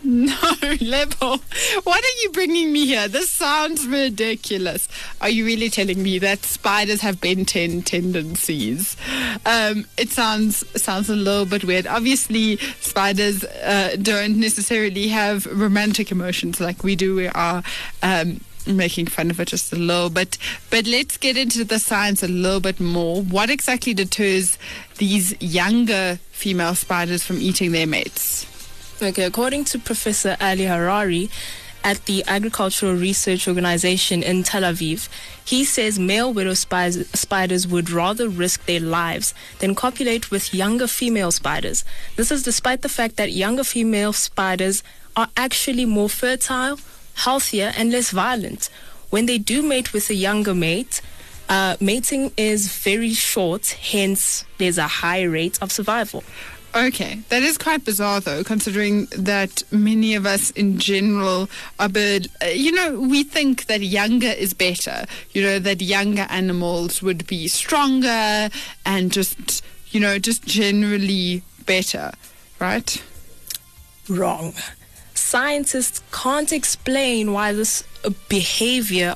[0.03, 0.35] No,
[0.81, 1.37] Lebo.
[1.85, 3.09] What are you bringing me here?
[3.09, 4.89] This sounds ridiculous.
[5.21, 8.97] Are you really telling me that spiders have Ben 10 tendencies?
[9.45, 11.87] Um, it sounds sounds a little bit weird.
[11.87, 17.15] Obviously, spiders uh, don't necessarily have romantic emotions like we do.
[17.17, 17.63] We are.
[18.03, 20.37] Um, making fun of it just a little bit.
[20.69, 23.23] But let's get into the science a little bit more.
[23.23, 24.59] What exactly deters
[24.99, 28.50] these younger female spiders from eating their mates?
[29.03, 31.31] Okay, according to Professor Ali Harari
[31.83, 35.09] at the Agricultural Research Organization in Tel Aviv,
[35.43, 41.31] he says male widow spiders would rather risk their lives than copulate with younger female
[41.31, 41.83] spiders.
[42.17, 44.83] This is despite the fact that younger female spiders
[45.17, 46.79] are actually more fertile,
[47.15, 48.69] healthier, and less violent.
[49.09, 51.01] When they do mate with a younger mate,
[51.49, 56.23] uh, mating is very short, hence, there's a high rate of survival.
[56.73, 61.51] Okay, that is quite bizarre though, considering that many of us in general
[61.81, 62.29] are bird.
[62.41, 65.05] Uh, you know, we think that younger is better.
[65.33, 68.51] You know, that younger animals would be stronger
[68.87, 72.13] and just, you know, just generally better,
[72.61, 73.03] right?
[74.09, 74.55] Wrong.
[75.15, 77.83] Scientists can't explain why this
[78.29, 79.15] behavior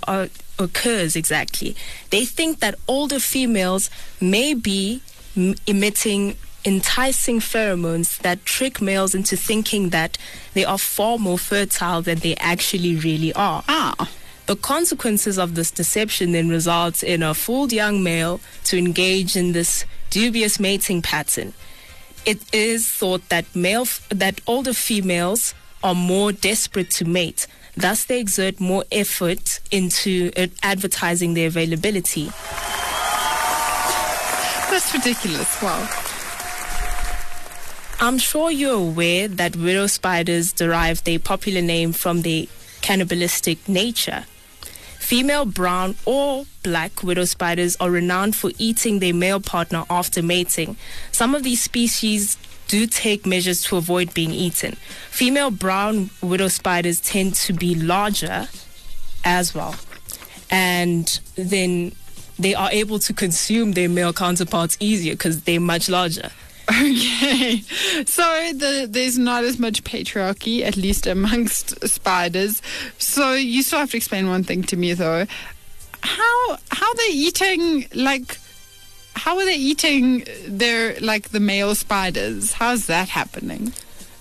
[0.59, 1.77] occurs exactly.
[2.11, 3.91] They think that older females
[4.21, 5.03] may be
[5.67, 10.17] emitting enticing pheromones that trick males into thinking that
[10.55, 13.63] they are far more fertile than they actually really are.
[13.69, 14.11] Ah.
[14.47, 19.53] The consequences of this deception then results in a fooled young male to engage in
[19.53, 21.55] this dubious mating pattern.
[22.27, 27.47] It is thought that male that older females are more desperate to mate,
[27.77, 32.27] thus they exert more effort into uh, advertising their availability.
[34.71, 35.63] That's ridiculous.
[35.63, 35.89] Wow.
[38.01, 42.47] I'm sure you're aware that widow spiders derive their popular name from their
[42.83, 44.25] cannibalistic nature.
[44.99, 50.77] Female brown or black widow spiders are renowned for eating their male partner after mating.
[51.13, 52.37] Some of these species
[52.69, 54.77] do take measures to avoid being eaten.
[55.11, 58.49] Female brown widow spiders tend to be larger
[59.25, 59.77] as well.
[60.51, 61.93] And then
[62.39, 66.31] they are able to consume their male counterparts easier because they're much larger.
[66.71, 67.59] Okay,
[68.07, 68.23] so
[68.55, 72.63] the, there's not as much patriarchy, at least amongst spiders.
[72.99, 75.27] So you still have to explain one thing to me, though.
[76.01, 78.39] How how they eating like?
[79.15, 82.53] How are they eating their like the male spiders?
[82.55, 83.73] How's that happening?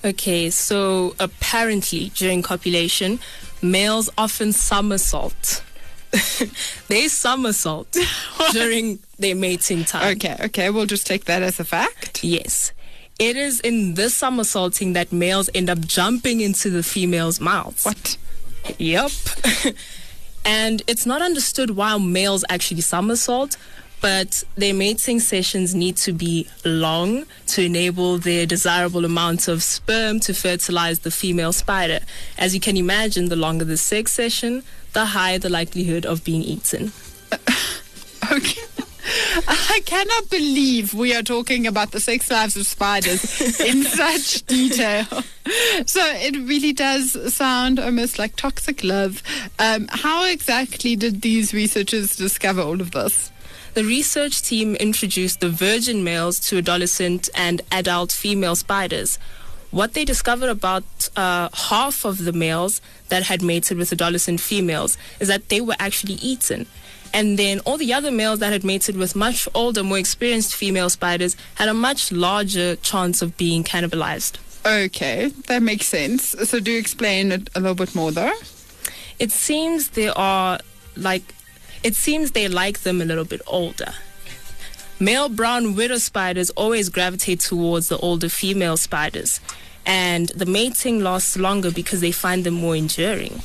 [0.05, 3.19] Okay, so apparently during copulation,
[3.61, 5.63] males often somersault.
[6.89, 7.97] they somersault
[8.51, 10.15] during their mating time.
[10.17, 12.23] Okay, okay, we'll just take that as a fact.
[12.23, 12.71] Yes.
[13.19, 17.85] It is in this somersaulting that males end up jumping into the female's mouths.
[17.85, 18.17] What?
[18.77, 19.11] Yep.
[20.45, 23.55] and it's not understood why males actually somersault,
[24.01, 30.19] but their mating sessions need to be long to enable their desirable amount of sperm
[30.21, 31.99] to fertilize the female spider.
[32.37, 36.41] As you can imagine, the longer the sex session, the higher the likelihood of being
[36.41, 36.91] eaten.
[38.31, 38.61] Okay.
[39.05, 45.05] I cannot believe we are talking about the sex lives of spiders in such detail.
[45.85, 49.21] So it really does sound almost like toxic love.
[49.59, 53.31] Um, how exactly did these researchers discover all of this?
[53.73, 59.17] The research team introduced the virgin males to adolescent and adult female spiders.
[59.71, 60.83] What they discovered about
[61.15, 62.79] uh, half of the males
[63.09, 66.67] that had mated with adolescent females is that they were actually eaten.
[67.13, 70.89] And then all the other males that had mated with much older, more experienced female
[70.89, 74.39] spiders had a much larger chance of being cannibalized.
[74.65, 76.29] Okay, that makes sense.
[76.49, 78.33] So do explain it a little bit more though.
[79.19, 80.59] It seems they are
[80.95, 81.35] like,
[81.83, 83.93] it seems they like them a little bit older.
[84.99, 89.41] Male brown widow spiders always gravitate towards the older female spiders,
[89.85, 93.41] and the mating lasts longer because they find them more enduring.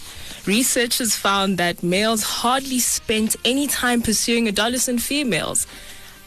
[0.49, 5.67] Researchers found that males hardly spent any time pursuing adolescent females.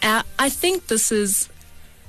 [0.03, 1.49] Uh, I think this is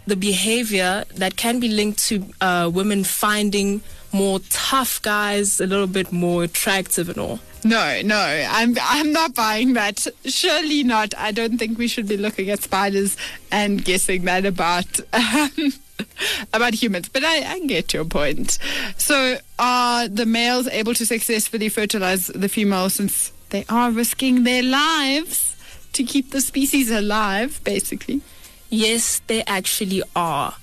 [0.06, 3.80] the behavior that can be linked to uh, women finding
[4.12, 7.40] more tough guys a little bit more attractive and all.
[7.64, 10.06] No, no, I'm I'm not buying that.
[10.26, 11.14] Surely not.
[11.16, 13.16] I don't think we should be looking at spiders
[13.50, 15.72] and guessing that about um,
[16.52, 17.08] about humans.
[17.08, 18.58] But I, I get your point.
[18.96, 24.62] So are the males able to successfully fertilize the females since they are risking their
[24.62, 25.56] lives
[25.92, 28.22] to keep the species alive, basically?
[28.70, 30.54] Yes, they actually are.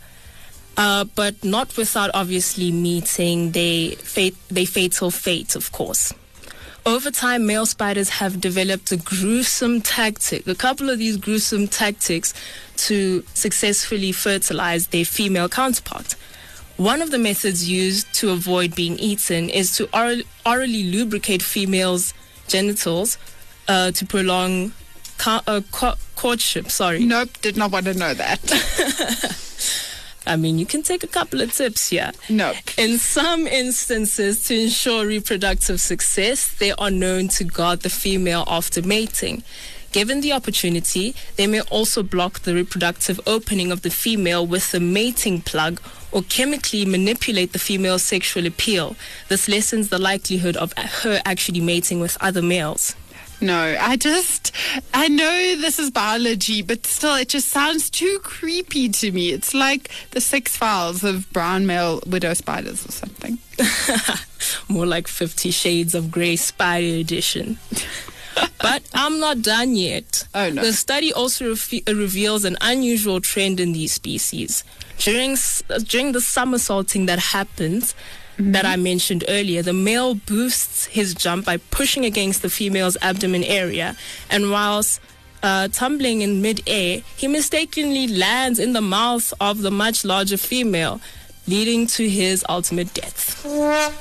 [0.75, 6.13] Uh, but not without obviously meeting their, fate, their fatal fate, of course.
[6.85, 12.33] Over time, male spiders have developed a gruesome tactic, a couple of these gruesome tactics
[12.77, 16.13] to successfully fertilize their female counterpart.
[16.77, 22.13] One of the methods used to avoid being eaten is to oral, orally lubricate females'
[22.47, 23.17] genitals
[23.67, 24.71] uh, to prolong
[25.17, 26.71] ca- uh, co- courtship.
[26.71, 27.03] Sorry.
[27.03, 28.39] Nope, did not want to know that.
[30.29, 32.11] I mean, you can take a couple of tips here.
[32.29, 32.53] No.
[32.77, 38.83] In some instances, to ensure reproductive success, they are known to guard the female after
[38.83, 39.41] mating.
[39.91, 44.79] Given the opportunity, they may also block the reproductive opening of the female with the
[44.79, 48.95] mating plug or chemically manipulate the female's sexual appeal.
[49.29, 52.95] This lessens the likelihood of her actually mating with other males.
[53.41, 54.51] No, I just,
[54.93, 59.29] I know this is biology, but still, it just sounds too creepy to me.
[59.29, 63.37] It's like the six files of brown male widow spiders or something.
[64.67, 67.59] More like Fifty Shades of Grey Spider Edition.
[68.61, 70.27] but I'm not done yet.
[70.33, 70.61] Oh, no.
[70.61, 74.63] The study also re- uh, reveals an unusual trend in these species.
[74.97, 75.37] During,
[75.85, 77.95] during the somersaulting that happens,
[78.39, 78.53] mm-hmm.
[78.53, 83.43] that I mentioned earlier, the male boosts his jump by pushing against the female's abdomen
[83.43, 83.95] area,
[84.29, 85.01] and whilst
[85.43, 90.99] uh, tumbling in midair, he mistakenly lands in the mouth of the much larger female,
[91.47, 93.45] leading to his ultimate death.
[93.45, 93.91] Wow,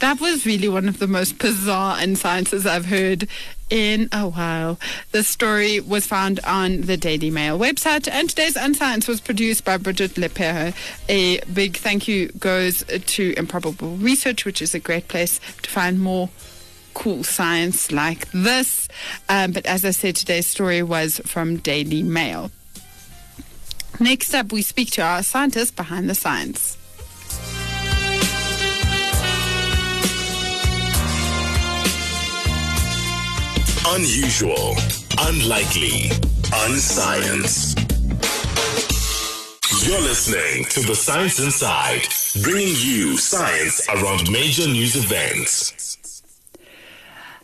[0.00, 3.28] that was really one of the most bizarre sciences I've heard
[3.72, 4.78] in a while.
[5.12, 9.78] The story was found on the Daily Mail website, and today's Unscience was produced by
[9.78, 10.74] Bridget Lepere.
[11.08, 15.98] A big thank you goes to Improbable Research, which is a great place to find
[15.98, 16.28] more
[16.92, 18.88] cool science like this.
[19.30, 22.50] Um, but as I said, today's story was from Daily Mail.
[23.98, 26.76] Next up, we speak to our scientist behind the science.
[33.84, 34.76] Unusual,
[35.18, 36.08] unlikely,
[36.54, 37.74] unscience.
[39.84, 42.02] You're listening to The Science Inside,
[42.42, 46.22] bringing you science around major news events.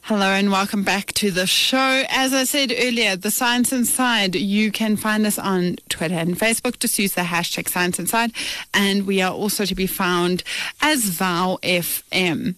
[0.03, 2.05] Hello and welcome back to the show.
[2.09, 6.79] As I said earlier, the Science Inside, you can find us on Twitter and Facebook.
[6.79, 8.31] Just use the hashtag Science Inside.
[8.73, 10.45] And we are also to be found
[10.81, 12.55] as VOW FM.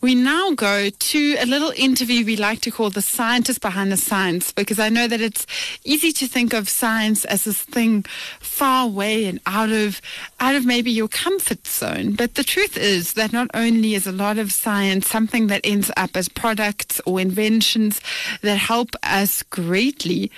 [0.00, 3.96] We now go to a little interview we like to call the scientist behind the
[3.96, 5.46] science because I know that it's
[5.84, 8.04] easy to think of science as this thing
[8.40, 10.00] far away and out of
[10.40, 12.14] out of maybe your comfort zone.
[12.14, 15.90] But the truth is that not only is a lot of science something that ends
[15.96, 18.00] up as products or inventions
[18.42, 20.30] that help us greatly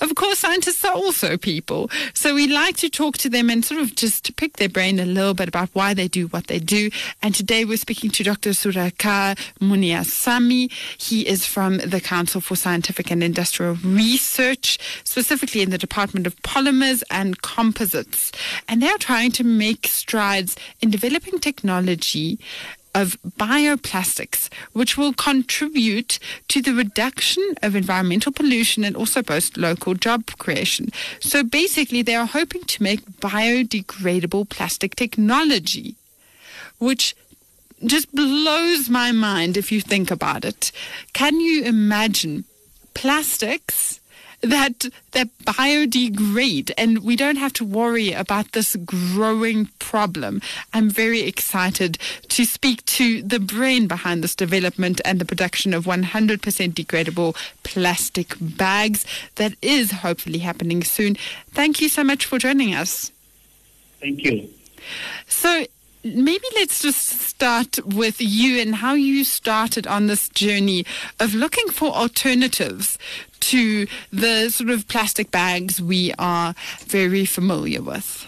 [0.00, 1.90] of course, scientists are also people.
[2.14, 5.04] So we like to talk to them and sort of just pick their brain a
[5.04, 6.90] little bit about why they do what they do.
[7.22, 8.50] And today we're speaking to Dr.
[8.50, 10.70] Sudhakar Muniyasamy.
[10.98, 16.36] He is from the Council for Scientific and Industrial Research, specifically in the Department of
[16.42, 18.32] Polymers and Composites.
[18.68, 22.38] And they're trying to make strides in developing technology
[23.00, 26.18] of bioplastics, which will contribute
[26.48, 30.90] to the reduction of environmental pollution and also boost local job creation.
[31.20, 35.94] So basically, they are hoping to make biodegradable plastic technology,
[36.78, 37.14] which
[37.84, 40.72] just blows my mind if you think about it.
[41.12, 42.44] Can you imagine
[42.94, 43.97] plastics?
[44.40, 50.40] That that biodegrade and we don't have to worry about this growing problem.
[50.72, 55.86] I'm very excited to speak to the brain behind this development and the production of
[55.86, 59.04] 100% degradable plastic bags
[59.36, 61.16] that is hopefully happening soon.
[61.50, 63.12] Thank you so much for joining us.
[64.00, 64.48] Thank you.
[65.26, 65.66] So
[66.04, 70.84] maybe let's just start with you and how you started on this journey
[71.18, 72.98] of looking for alternatives
[73.40, 76.54] to the sort of plastic bags we are
[76.86, 78.26] very familiar with.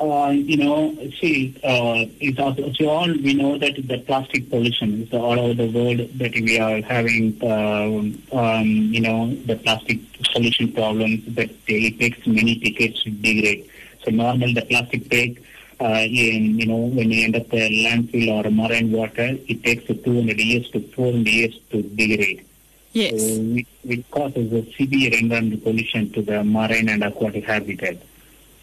[0.00, 5.02] Uh, you know, see, uh, it's also, so all we know that the plastic pollution
[5.02, 9.98] is all over the world that we are having, uh, um, you know, the plastic
[10.32, 13.68] pollution problems that it takes many decades to degrade.
[14.02, 15.44] So normal, the plastic bag
[15.82, 19.84] uh, in, you know, when you end up a landfill or marine water, it takes
[19.84, 22.46] 200 years to 400 years to degrade.
[22.92, 23.20] Yes.
[23.20, 27.98] So which, causes a severe environmental pollution to the marine and aquatic habitat.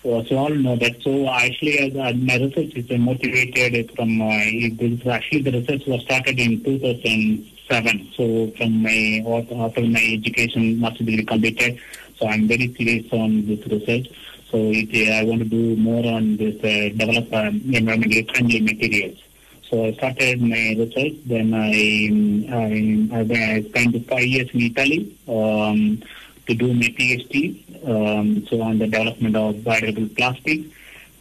[0.04, 1.02] So, so all know that.
[1.02, 4.28] So actually, uh, my research is motivated from, uh,
[4.74, 8.12] this, actually the research was started in 2007.
[8.16, 11.80] So from my, after my education, master degree completed,
[12.18, 14.10] so I'm very serious on this research.
[14.52, 18.62] So it, uh, I want to do more on this, uh, develop um, environmentally friendly
[18.62, 19.20] materials.
[19.70, 21.16] So I started my research.
[21.26, 21.72] Then I
[22.56, 26.02] I, I spent five years in Italy um,
[26.48, 27.64] to do my PhD.
[27.86, 30.62] Um, so on the development of biodegradable plastic.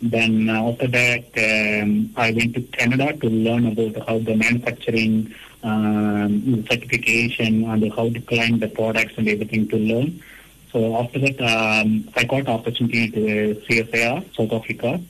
[0.01, 5.34] Then uh, after that, um, I went to Canada to learn about how the manufacturing
[5.64, 10.22] um, certification and how to climb the products and everything to learn.
[10.70, 15.01] So after that, um, I got opportunity to CSIR, South Africa,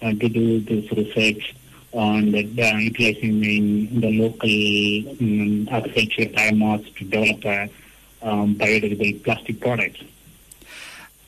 [0.00, 1.54] uh, to do this research
[1.96, 4.48] and uh, utilizing in the local
[5.20, 7.70] um, agriculture biomass to develop
[8.22, 10.02] um, biodegradable plastic products.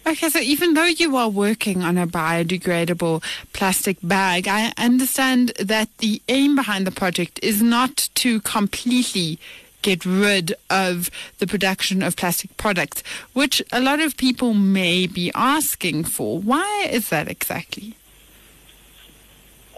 [0.07, 5.89] Okay, so even though you are working on a biodegradable plastic bag, I understand that
[5.99, 9.39] the aim behind the project is not to completely
[9.83, 13.03] get rid of the production of plastic products,
[13.33, 16.39] which a lot of people may be asking for.
[16.39, 17.95] Why is that exactly?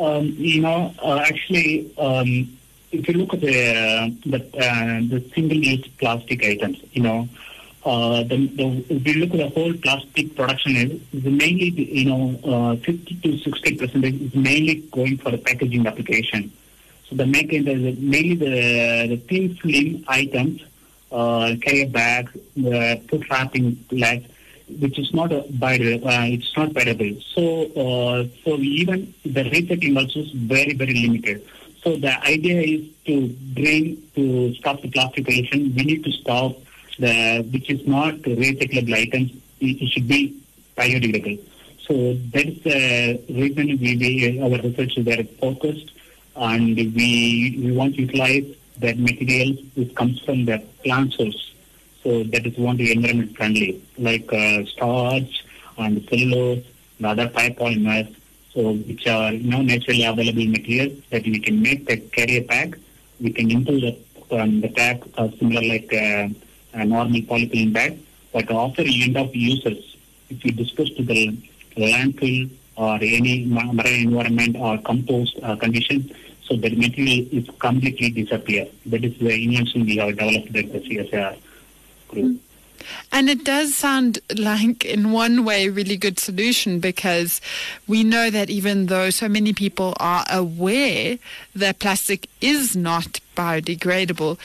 [0.00, 2.56] Um, you know, uh, actually, um,
[2.90, 7.28] if you look at the uh, the, uh, the single-use plastic items, you know,
[7.84, 12.40] uh, the, the, if you look at the whole plastic production is, mainly, you know,
[12.44, 16.50] uh, 50 to 60 percent is mainly going for the packaging application.
[17.08, 20.62] So the making the, mainly the the thin film items,
[21.12, 24.29] uh, carrier bags, the food wrapping bags,
[24.78, 27.22] which is not a bio, uh, it's not biodegradable.
[27.34, 27.44] So
[27.82, 31.46] uh, so even the recycling also is very very limited.
[31.82, 35.74] So the idea is to bring to stop the plastic pollution.
[35.74, 36.56] We need to stop
[36.98, 39.32] the which is not recyclable items.
[39.60, 40.36] It, it should be
[40.76, 41.40] biodegradable.
[41.86, 45.90] So that is the reason we, we our research is very focused,
[46.36, 48.44] and we we want to utilize
[48.78, 51.49] that material which comes from the plant source.
[52.02, 55.44] So that is one environment friendly, like uh, starch
[55.76, 56.64] and cellulose
[56.98, 58.14] and other biopolymers.
[58.54, 62.78] So which are you know naturally available materials that we can make the carrier bag.
[63.20, 63.96] We can improve the
[64.36, 66.28] um, the bag uh, similar like uh,
[66.72, 67.98] a normal polyethylene bag,
[68.32, 69.96] but after end up users,
[70.30, 71.36] if you dispose to the
[71.76, 76.10] landfill or any marine environment or compost uh, condition,
[76.44, 78.66] so the material is completely disappear.
[78.86, 81.36] That is the invention we have developed at the CSIR
[82.10, 82.26] group.
[82.26, 82.38] Mm.
[83.12, 87.40] And it does sound like, in one way, a really good solution because
[87.86, 91.18] we know that even though so many people are aware
[91.54, 94.38] that plastic is not biodegradable,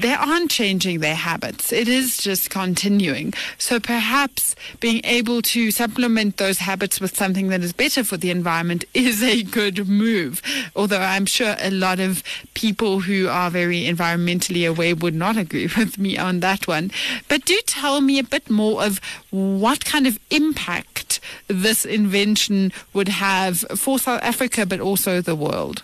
[0.00, 1.72] they aren't changing their habits.
[1.72, 3.34] It is just continuing.
[3.58, 8.30] So perhaps being able to supplement those habits with something that is better for the
[8.30, 10.42] environment is a good move.
[10.74, 12.22] Although I'm sure a lot of
[12.54, 16.90] people who are very environmentally aware would not agree with me on that one.
[17.28, 23.08] But do tell me a bit more of what kind of impact this invention would
[23.08, 25.82] have for South Africa, but also the world.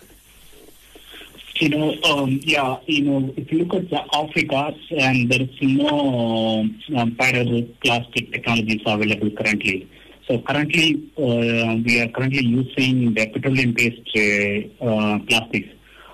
[1.59, 5.49] You know, um, yeah, you know, if you look at the Africa, and there is
[5.61, 9.89] no um, plastic technologies available currently.
[10.27, 15.69] So currently, uh, we are currently using the petroleum-based uh, uh, plastics,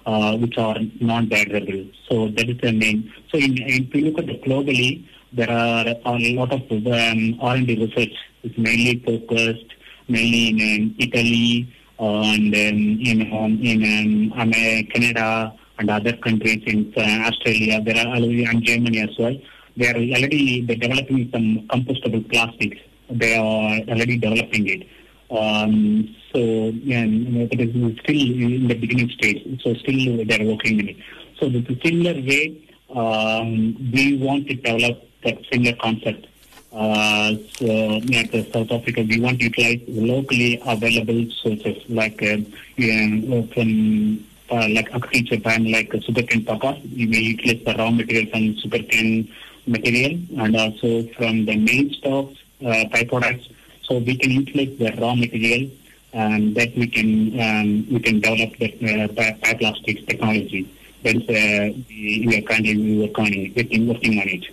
[0.06, 1.92] uh, which are non-biodegradable.
[2.08, 3.12] So that is the main.
[3.30, 7.86] So in, if you look at the globally, there are a lot of um, R&D
[7.86, 8.14] research
[8.44, 9.74] is mainly focused
[10.08, 14.52] mainly in um, Italy and um, in um, in um,
[14.94, 17.82] Canada and other countries in uh, Australia.
[17.82, 19.36] There are and Germany as well.
[19.78, 22.78] They are already they're developing some compostable plastics.
[23.10, 24.88] They are already developing it.
[25.32, 27.72] Um, so yeah, it is
[28.04, 29.62] still in the beginning stage.
[29.64, 30.98] So still they're working in it.
[31.40, 36.28] So the similar way, um, we want to develop that similar concept.
[36.74, 42.38] Uh, so at the South Africa, we want to utilize locally available sources like uh,
[42.78, 46.82] yeah, from uh, like agriculture ban, like uh, sugarcane papa.
[46.96, 49.32] We may utilize the raw material from sugarcane
[49.68, 53.54] material and also from the main stocks, uh, byproducts.
[53.84, 55.70] So we can utilize the raw material
[56.14, 60.68] and that we can um, we can develop the uh, bioplastics technology.
[61.04, 64.46] That's uh, we, we are currently working, working on it.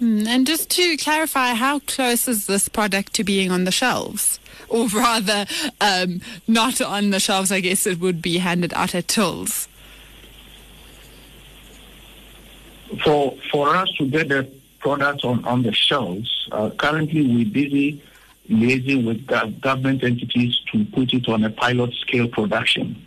[0.00, 4.38] Mm, and just to clarify, how close is this product to being on the shelves?
[4.68, 5.46] Or rather,
[5.80, 9.68] um, not on the shelves, I guess it would be handed out at tills.
[13.04, 18.02] For, for us to get the products on, on the shelves, uh, currently we're busy
[18.48, 19.26] liaising with
[19.60, 23.04] government entities to put it on a pilot scale production.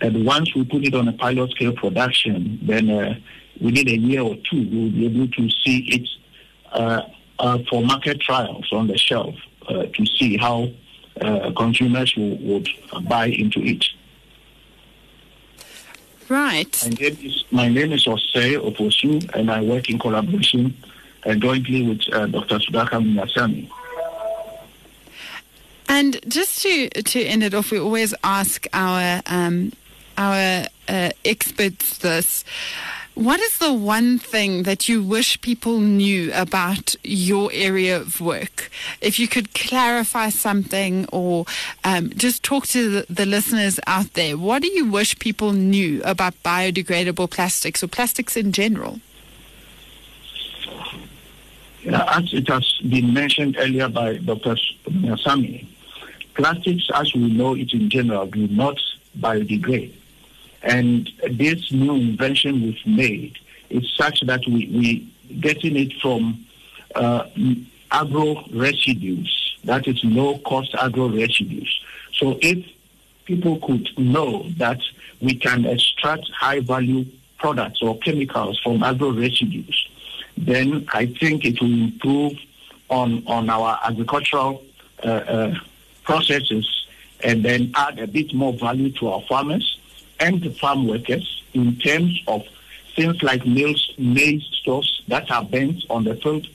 [0.00, 3.18] And once we put it on a pilot scale production, then uh,
[3.60, 6.18] within a year or two, we'll be able to see it uh,
[6.72, 9.34] for market trials on the shelf
[9.68, 10.68] uh, to see how
[11.20, 12.68] uh, consumers will, would
[13.08, 13.84] buy into it.
[16.28, 16.82] Right.
[16.84, 20.76] My name is, my name is Osei Oposu, and I work in collaboration
[21.24, 22.58] uh, jointly with uh, Dr.
[22.58, 23.70] Sudhakar Muniyasamy.
[25.88, 29.72] And just to to end it off, we always ask our um,
[30.18, 32.44] our uh, experts this.
[33.18, 38.70] What is the one thing that you wish people knew about your area of work?
[39.00, 41.44] if you could clarify something or
[41.82, 46.00] um, just talk to the, the listeners out there, what do you wish people knew
[46.04, 49.00] about biodegradable plastics or plastics in general?
[51.86, 54.56] As it has been mentioned earlier by Dr.
[55.24, 55.68] Sami,
[56.34, 58.78] plastics, as we know it in general, do not
[59.18, 59.97] biodegrade.
[60.62, 63.38] And this new invention we've made
[63.70, 65.08] is such that we, we
[65.40, 66.44] getting it from
[66.94, 67.26] uh,
[67.90, 71.84] agro residues, that is low cost agro residues.
[72.14, 72.66] So if
[73.24, 74.80] people could know that
[75.20, 77.04] we can extract high value
[77.38, 79.88] products or chemicals from agro residues,
[80.36, 82.38] then I think it will improve
[82.88, 84.64] on, on our agricultural
[85.04, 85.54] uh, uh,
[86.04, 86.86] processes
[87.20, 89.77] and then add a bit more value to our farmers
[90.20, 92.46] and the farm workers in terms of
[92.94, 96.46] things like maize, maize stover that are bent on the field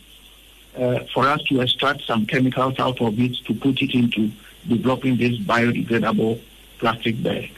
[0.78, 4.32] uh, for us to extract some chemicals out of it to put it into
[4.68, 6.40] developing this biodegradable
[6.80, 7.52] plastic bag.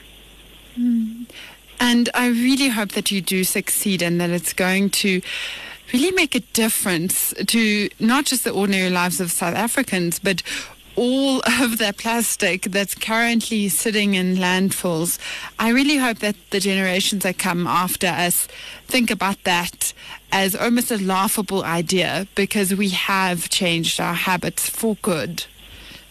[0.78, 1.28] Mm.
[1.78, 5.20] And I really hope that you do succeed and that it's going to
[5.92, 10.42] really make a difference to not just the ordinary lives of South Africans, but
[10.96, 15.18] all of the plastic that's currently sitting in landfills.
[15.58, 18.48] I really hope that the generations that come after us
[18.86, 19.92] think about that
[20.32, 25.44] as almost a laughable idea because we have changed our habits for good.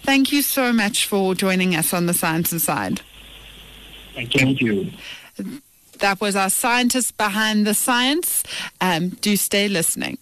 [0.04, 3.02] Thank you so much for joining us on the Science Inside.
[4.14, 4.92] Thank you.
[6.00, 8.44] That was our scientist behind the science.
[8.82, 10.18] Um, do stay listening.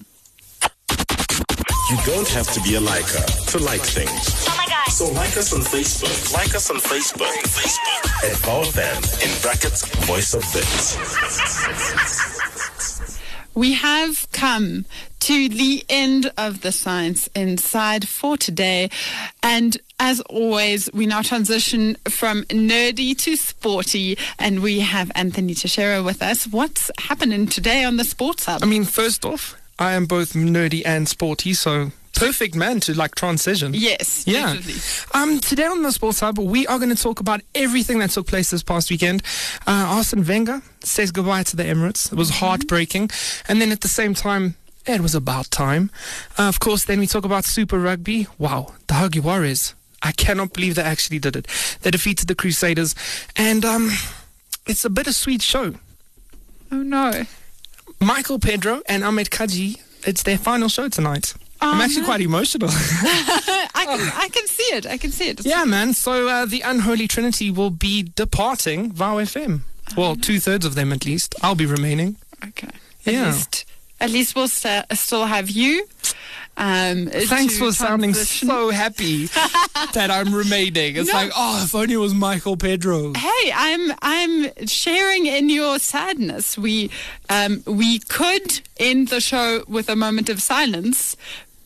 [1.89, 4.45] You don't have to be a liker to like things.
[4.47, 4.89] Oh my God.
[4.89, 6.34] So like us on Facebook.
[6.34, 7.27] Like us on Facebook.
[7.43, 8.05] Facebook.
[8.23, 10.97] At VowFM, in brackets, voice of Wits.
[13.53, 14.86] We have come
[15.19, 18.89] to the end of the Science Inside for today.
[19.43, 26.01] And as always, we now transition from nerdy to sporty, and we have Anthony Teixeira
[26.01, 26.47] with us.
[26.47, 28.63] What's happening today on the Sports Hub?
[28.63, 33.15] I mean, first off, I am both nerdy and sporty, so perfect man to like
[33.15, 33.74] transition.
[33.74, 34.53] Yes, Yeah.
[34.53, 34.82] definitely.
[35.13, 38.28] Um, today on the Sports Hub, we are going to talk about everything that took
[38.28, 39.24] place this past weekend.
[39.65, 42.11] Uh, Arsene Wenger says goodbye to the Emirates.
[42.11, 43.09] It was heartbreaking.
[43.47, 44.55] And then at the same time,
[44.86, 45.89] it was about time.
[46.38, 48.28] Uh, of course, then we talk about Super Rugby.
[48.38, 49.74] Wow, the Huggy Warriors.
[50.03, 51.47] I cannot believe they actually did it.
[51.82, 52.93] They defeated the Crusaders.
[53.36, 53.89] And um,
[54.67, 55.76] it's a bittersweet show.
[56.71, 57.24] Oh no.
[58.06, 61.34] Michael Pedro and Ahmed Kaji, it's their final show tonight.
[61.62, 62.70] I'm Oh, actually quite emotional.
[62.72, 64.86] I can I can see it.
[64.86, 65.45] I can see it.
[65.45, 65.93] yeah, man.
[65.93, 69.62] So uh, the Unholy Trinity will be departing Vow FM.
[69.95, 71.36] Well, two thirds of them at least.
[71.41, 72.18] I'll be remaining.
[72.45, 72.68] Okay.
[73.06, 73.26] At Yeah.
[73.32, 73.66] least
[74.04, 75.88] at least we'll sta still have you.
[76.56, 79.26] Um, Thanks for sounding so happy
[79.93, 80.95] that I'm remaining.
[80.97, 81.14] It's No.
[81.16, 83.14] like, oh, if only it was Michael Pedro.
[83.14, 86.56] Hey, I'm I'm sharing in your sadness.
[86.58, 86.91] We
[87.30, 91.16] um, we could end the show with a moment of silence,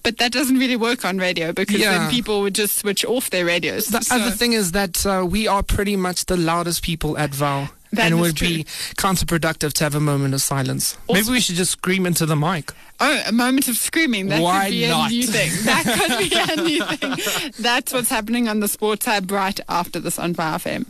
[0.03, 1.97] but that doesn't really work on radio because Yeah.
[1.97, 3.87] then people would just switch off their radios.
[3.87, 7.31] The So- other thing is that uh, we are pretty much the loudest people at
[7.35, 7.69] Vow.
[7.97, 8.63] That and it would be
[8.95, 10.97] counterproductive to have a moment of silence.
[11.11, 12.71] Maybe we should just scream into the mic.
[12.99, 14.27] Oh, a moment of screaming.
[14.27, 15.11] That Why could be not?
[15.11, 15.51] a new thing.
[15.65, 17.53] That could be a new thing.
[17.59, 20.87] That's what's happening on the Sports Hub right after this on Fire FM.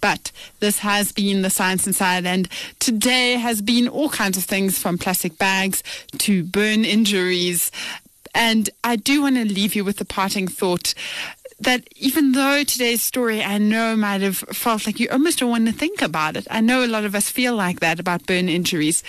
[0.00, 2.48] But this has been the Science Inside, and
[2.80, 5.82] today has been all kinds of things from plastic bags
[6.18, 7.70] to burn injuries.
[8.34, 10.94] And I do want to leave you with the parting thought
[11.60, 15.66] that even though today's story I know might have felt like you almost don't want
[15.66, 18.48] to think about it, I know a lot of us feel like that about burn
[18.48, 19.02] injuries.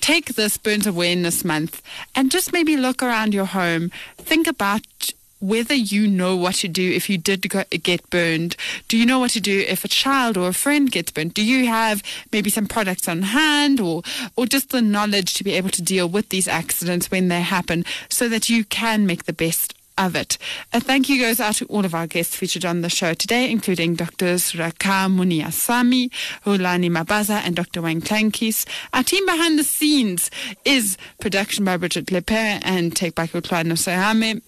[0.00, 1.82] Take this Burns Awareness Month
[2.14, 3.90] and just maybe look around your home.
[4.16, 7.42] Think about whether you know what to do if you did
[7.82, 8.56] get burned.
[8.88, 11.34] Do you know what to do if a child or a friend gets burned?
[11.34, 14.02] Do you have maybe some products on hand or,
[14.36, 17.84] or just the knowledge to be able to deal with these accidents when they happen
[18.08, 20.38] so that you can make the best of it.
[20.72, 23.50] A thank you goes out to all of our guests featured on the show today,
[23.50, 24.36] including Dr.
[24.36, 26.10] Sudhakar Muniyasamy,
[26.44, 27.82] Hulani Mabaza, and Dr.
[27.82, 28.66] Wayne Kleintjies.
[28.92, 30.30] Our team behind the scenes
[30.64, 34.40] is production by Bridget Lepere and Take back by Kutlano Sehame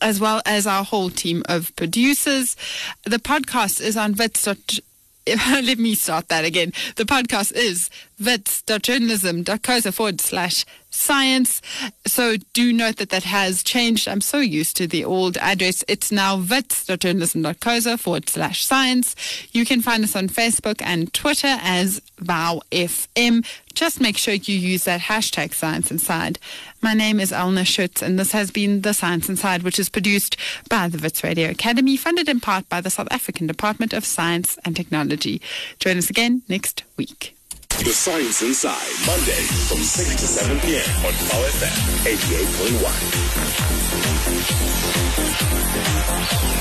[0.00, 2.56] as well as our whole team of producers.
[3.04, 4.46] The podcast is on Vits.
[5.26, 6.72] Let me start that again.
[6.94, 10.64] The podcast is vits.journalism.co forward slash
[10.96, 11.62] science.
[12.06, 14.08] So do note that that has changed.
[14.08, 15.84] I'm so used to the old address.
[15.88, 19.14] It's now wits.journalism.coza forward slash science.
[19.52, 23.46] You can find us on Facebook and Twitter as VowFM.
[23.74, 26.38] Just make sure you use that hashtag Science Inside.
[26.80, 30.36] My name is Elna Schutz, and this has been The Science Inside, which is produced
[30.70, 34.58] by the Wits Radio Academy, funded in part by the South African Department of Science
[34.64, 35.42] and Technology.
[35.78, 37.35] Join us again next week.
[37.84, 40.82] The Science Inside, Monday from 6 to 7 p.m.
[41.04, 41.76] on Vow FM
[46.46, 46.55] 88.1.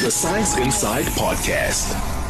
[0.00, 2.21] The Science Inside Podcast.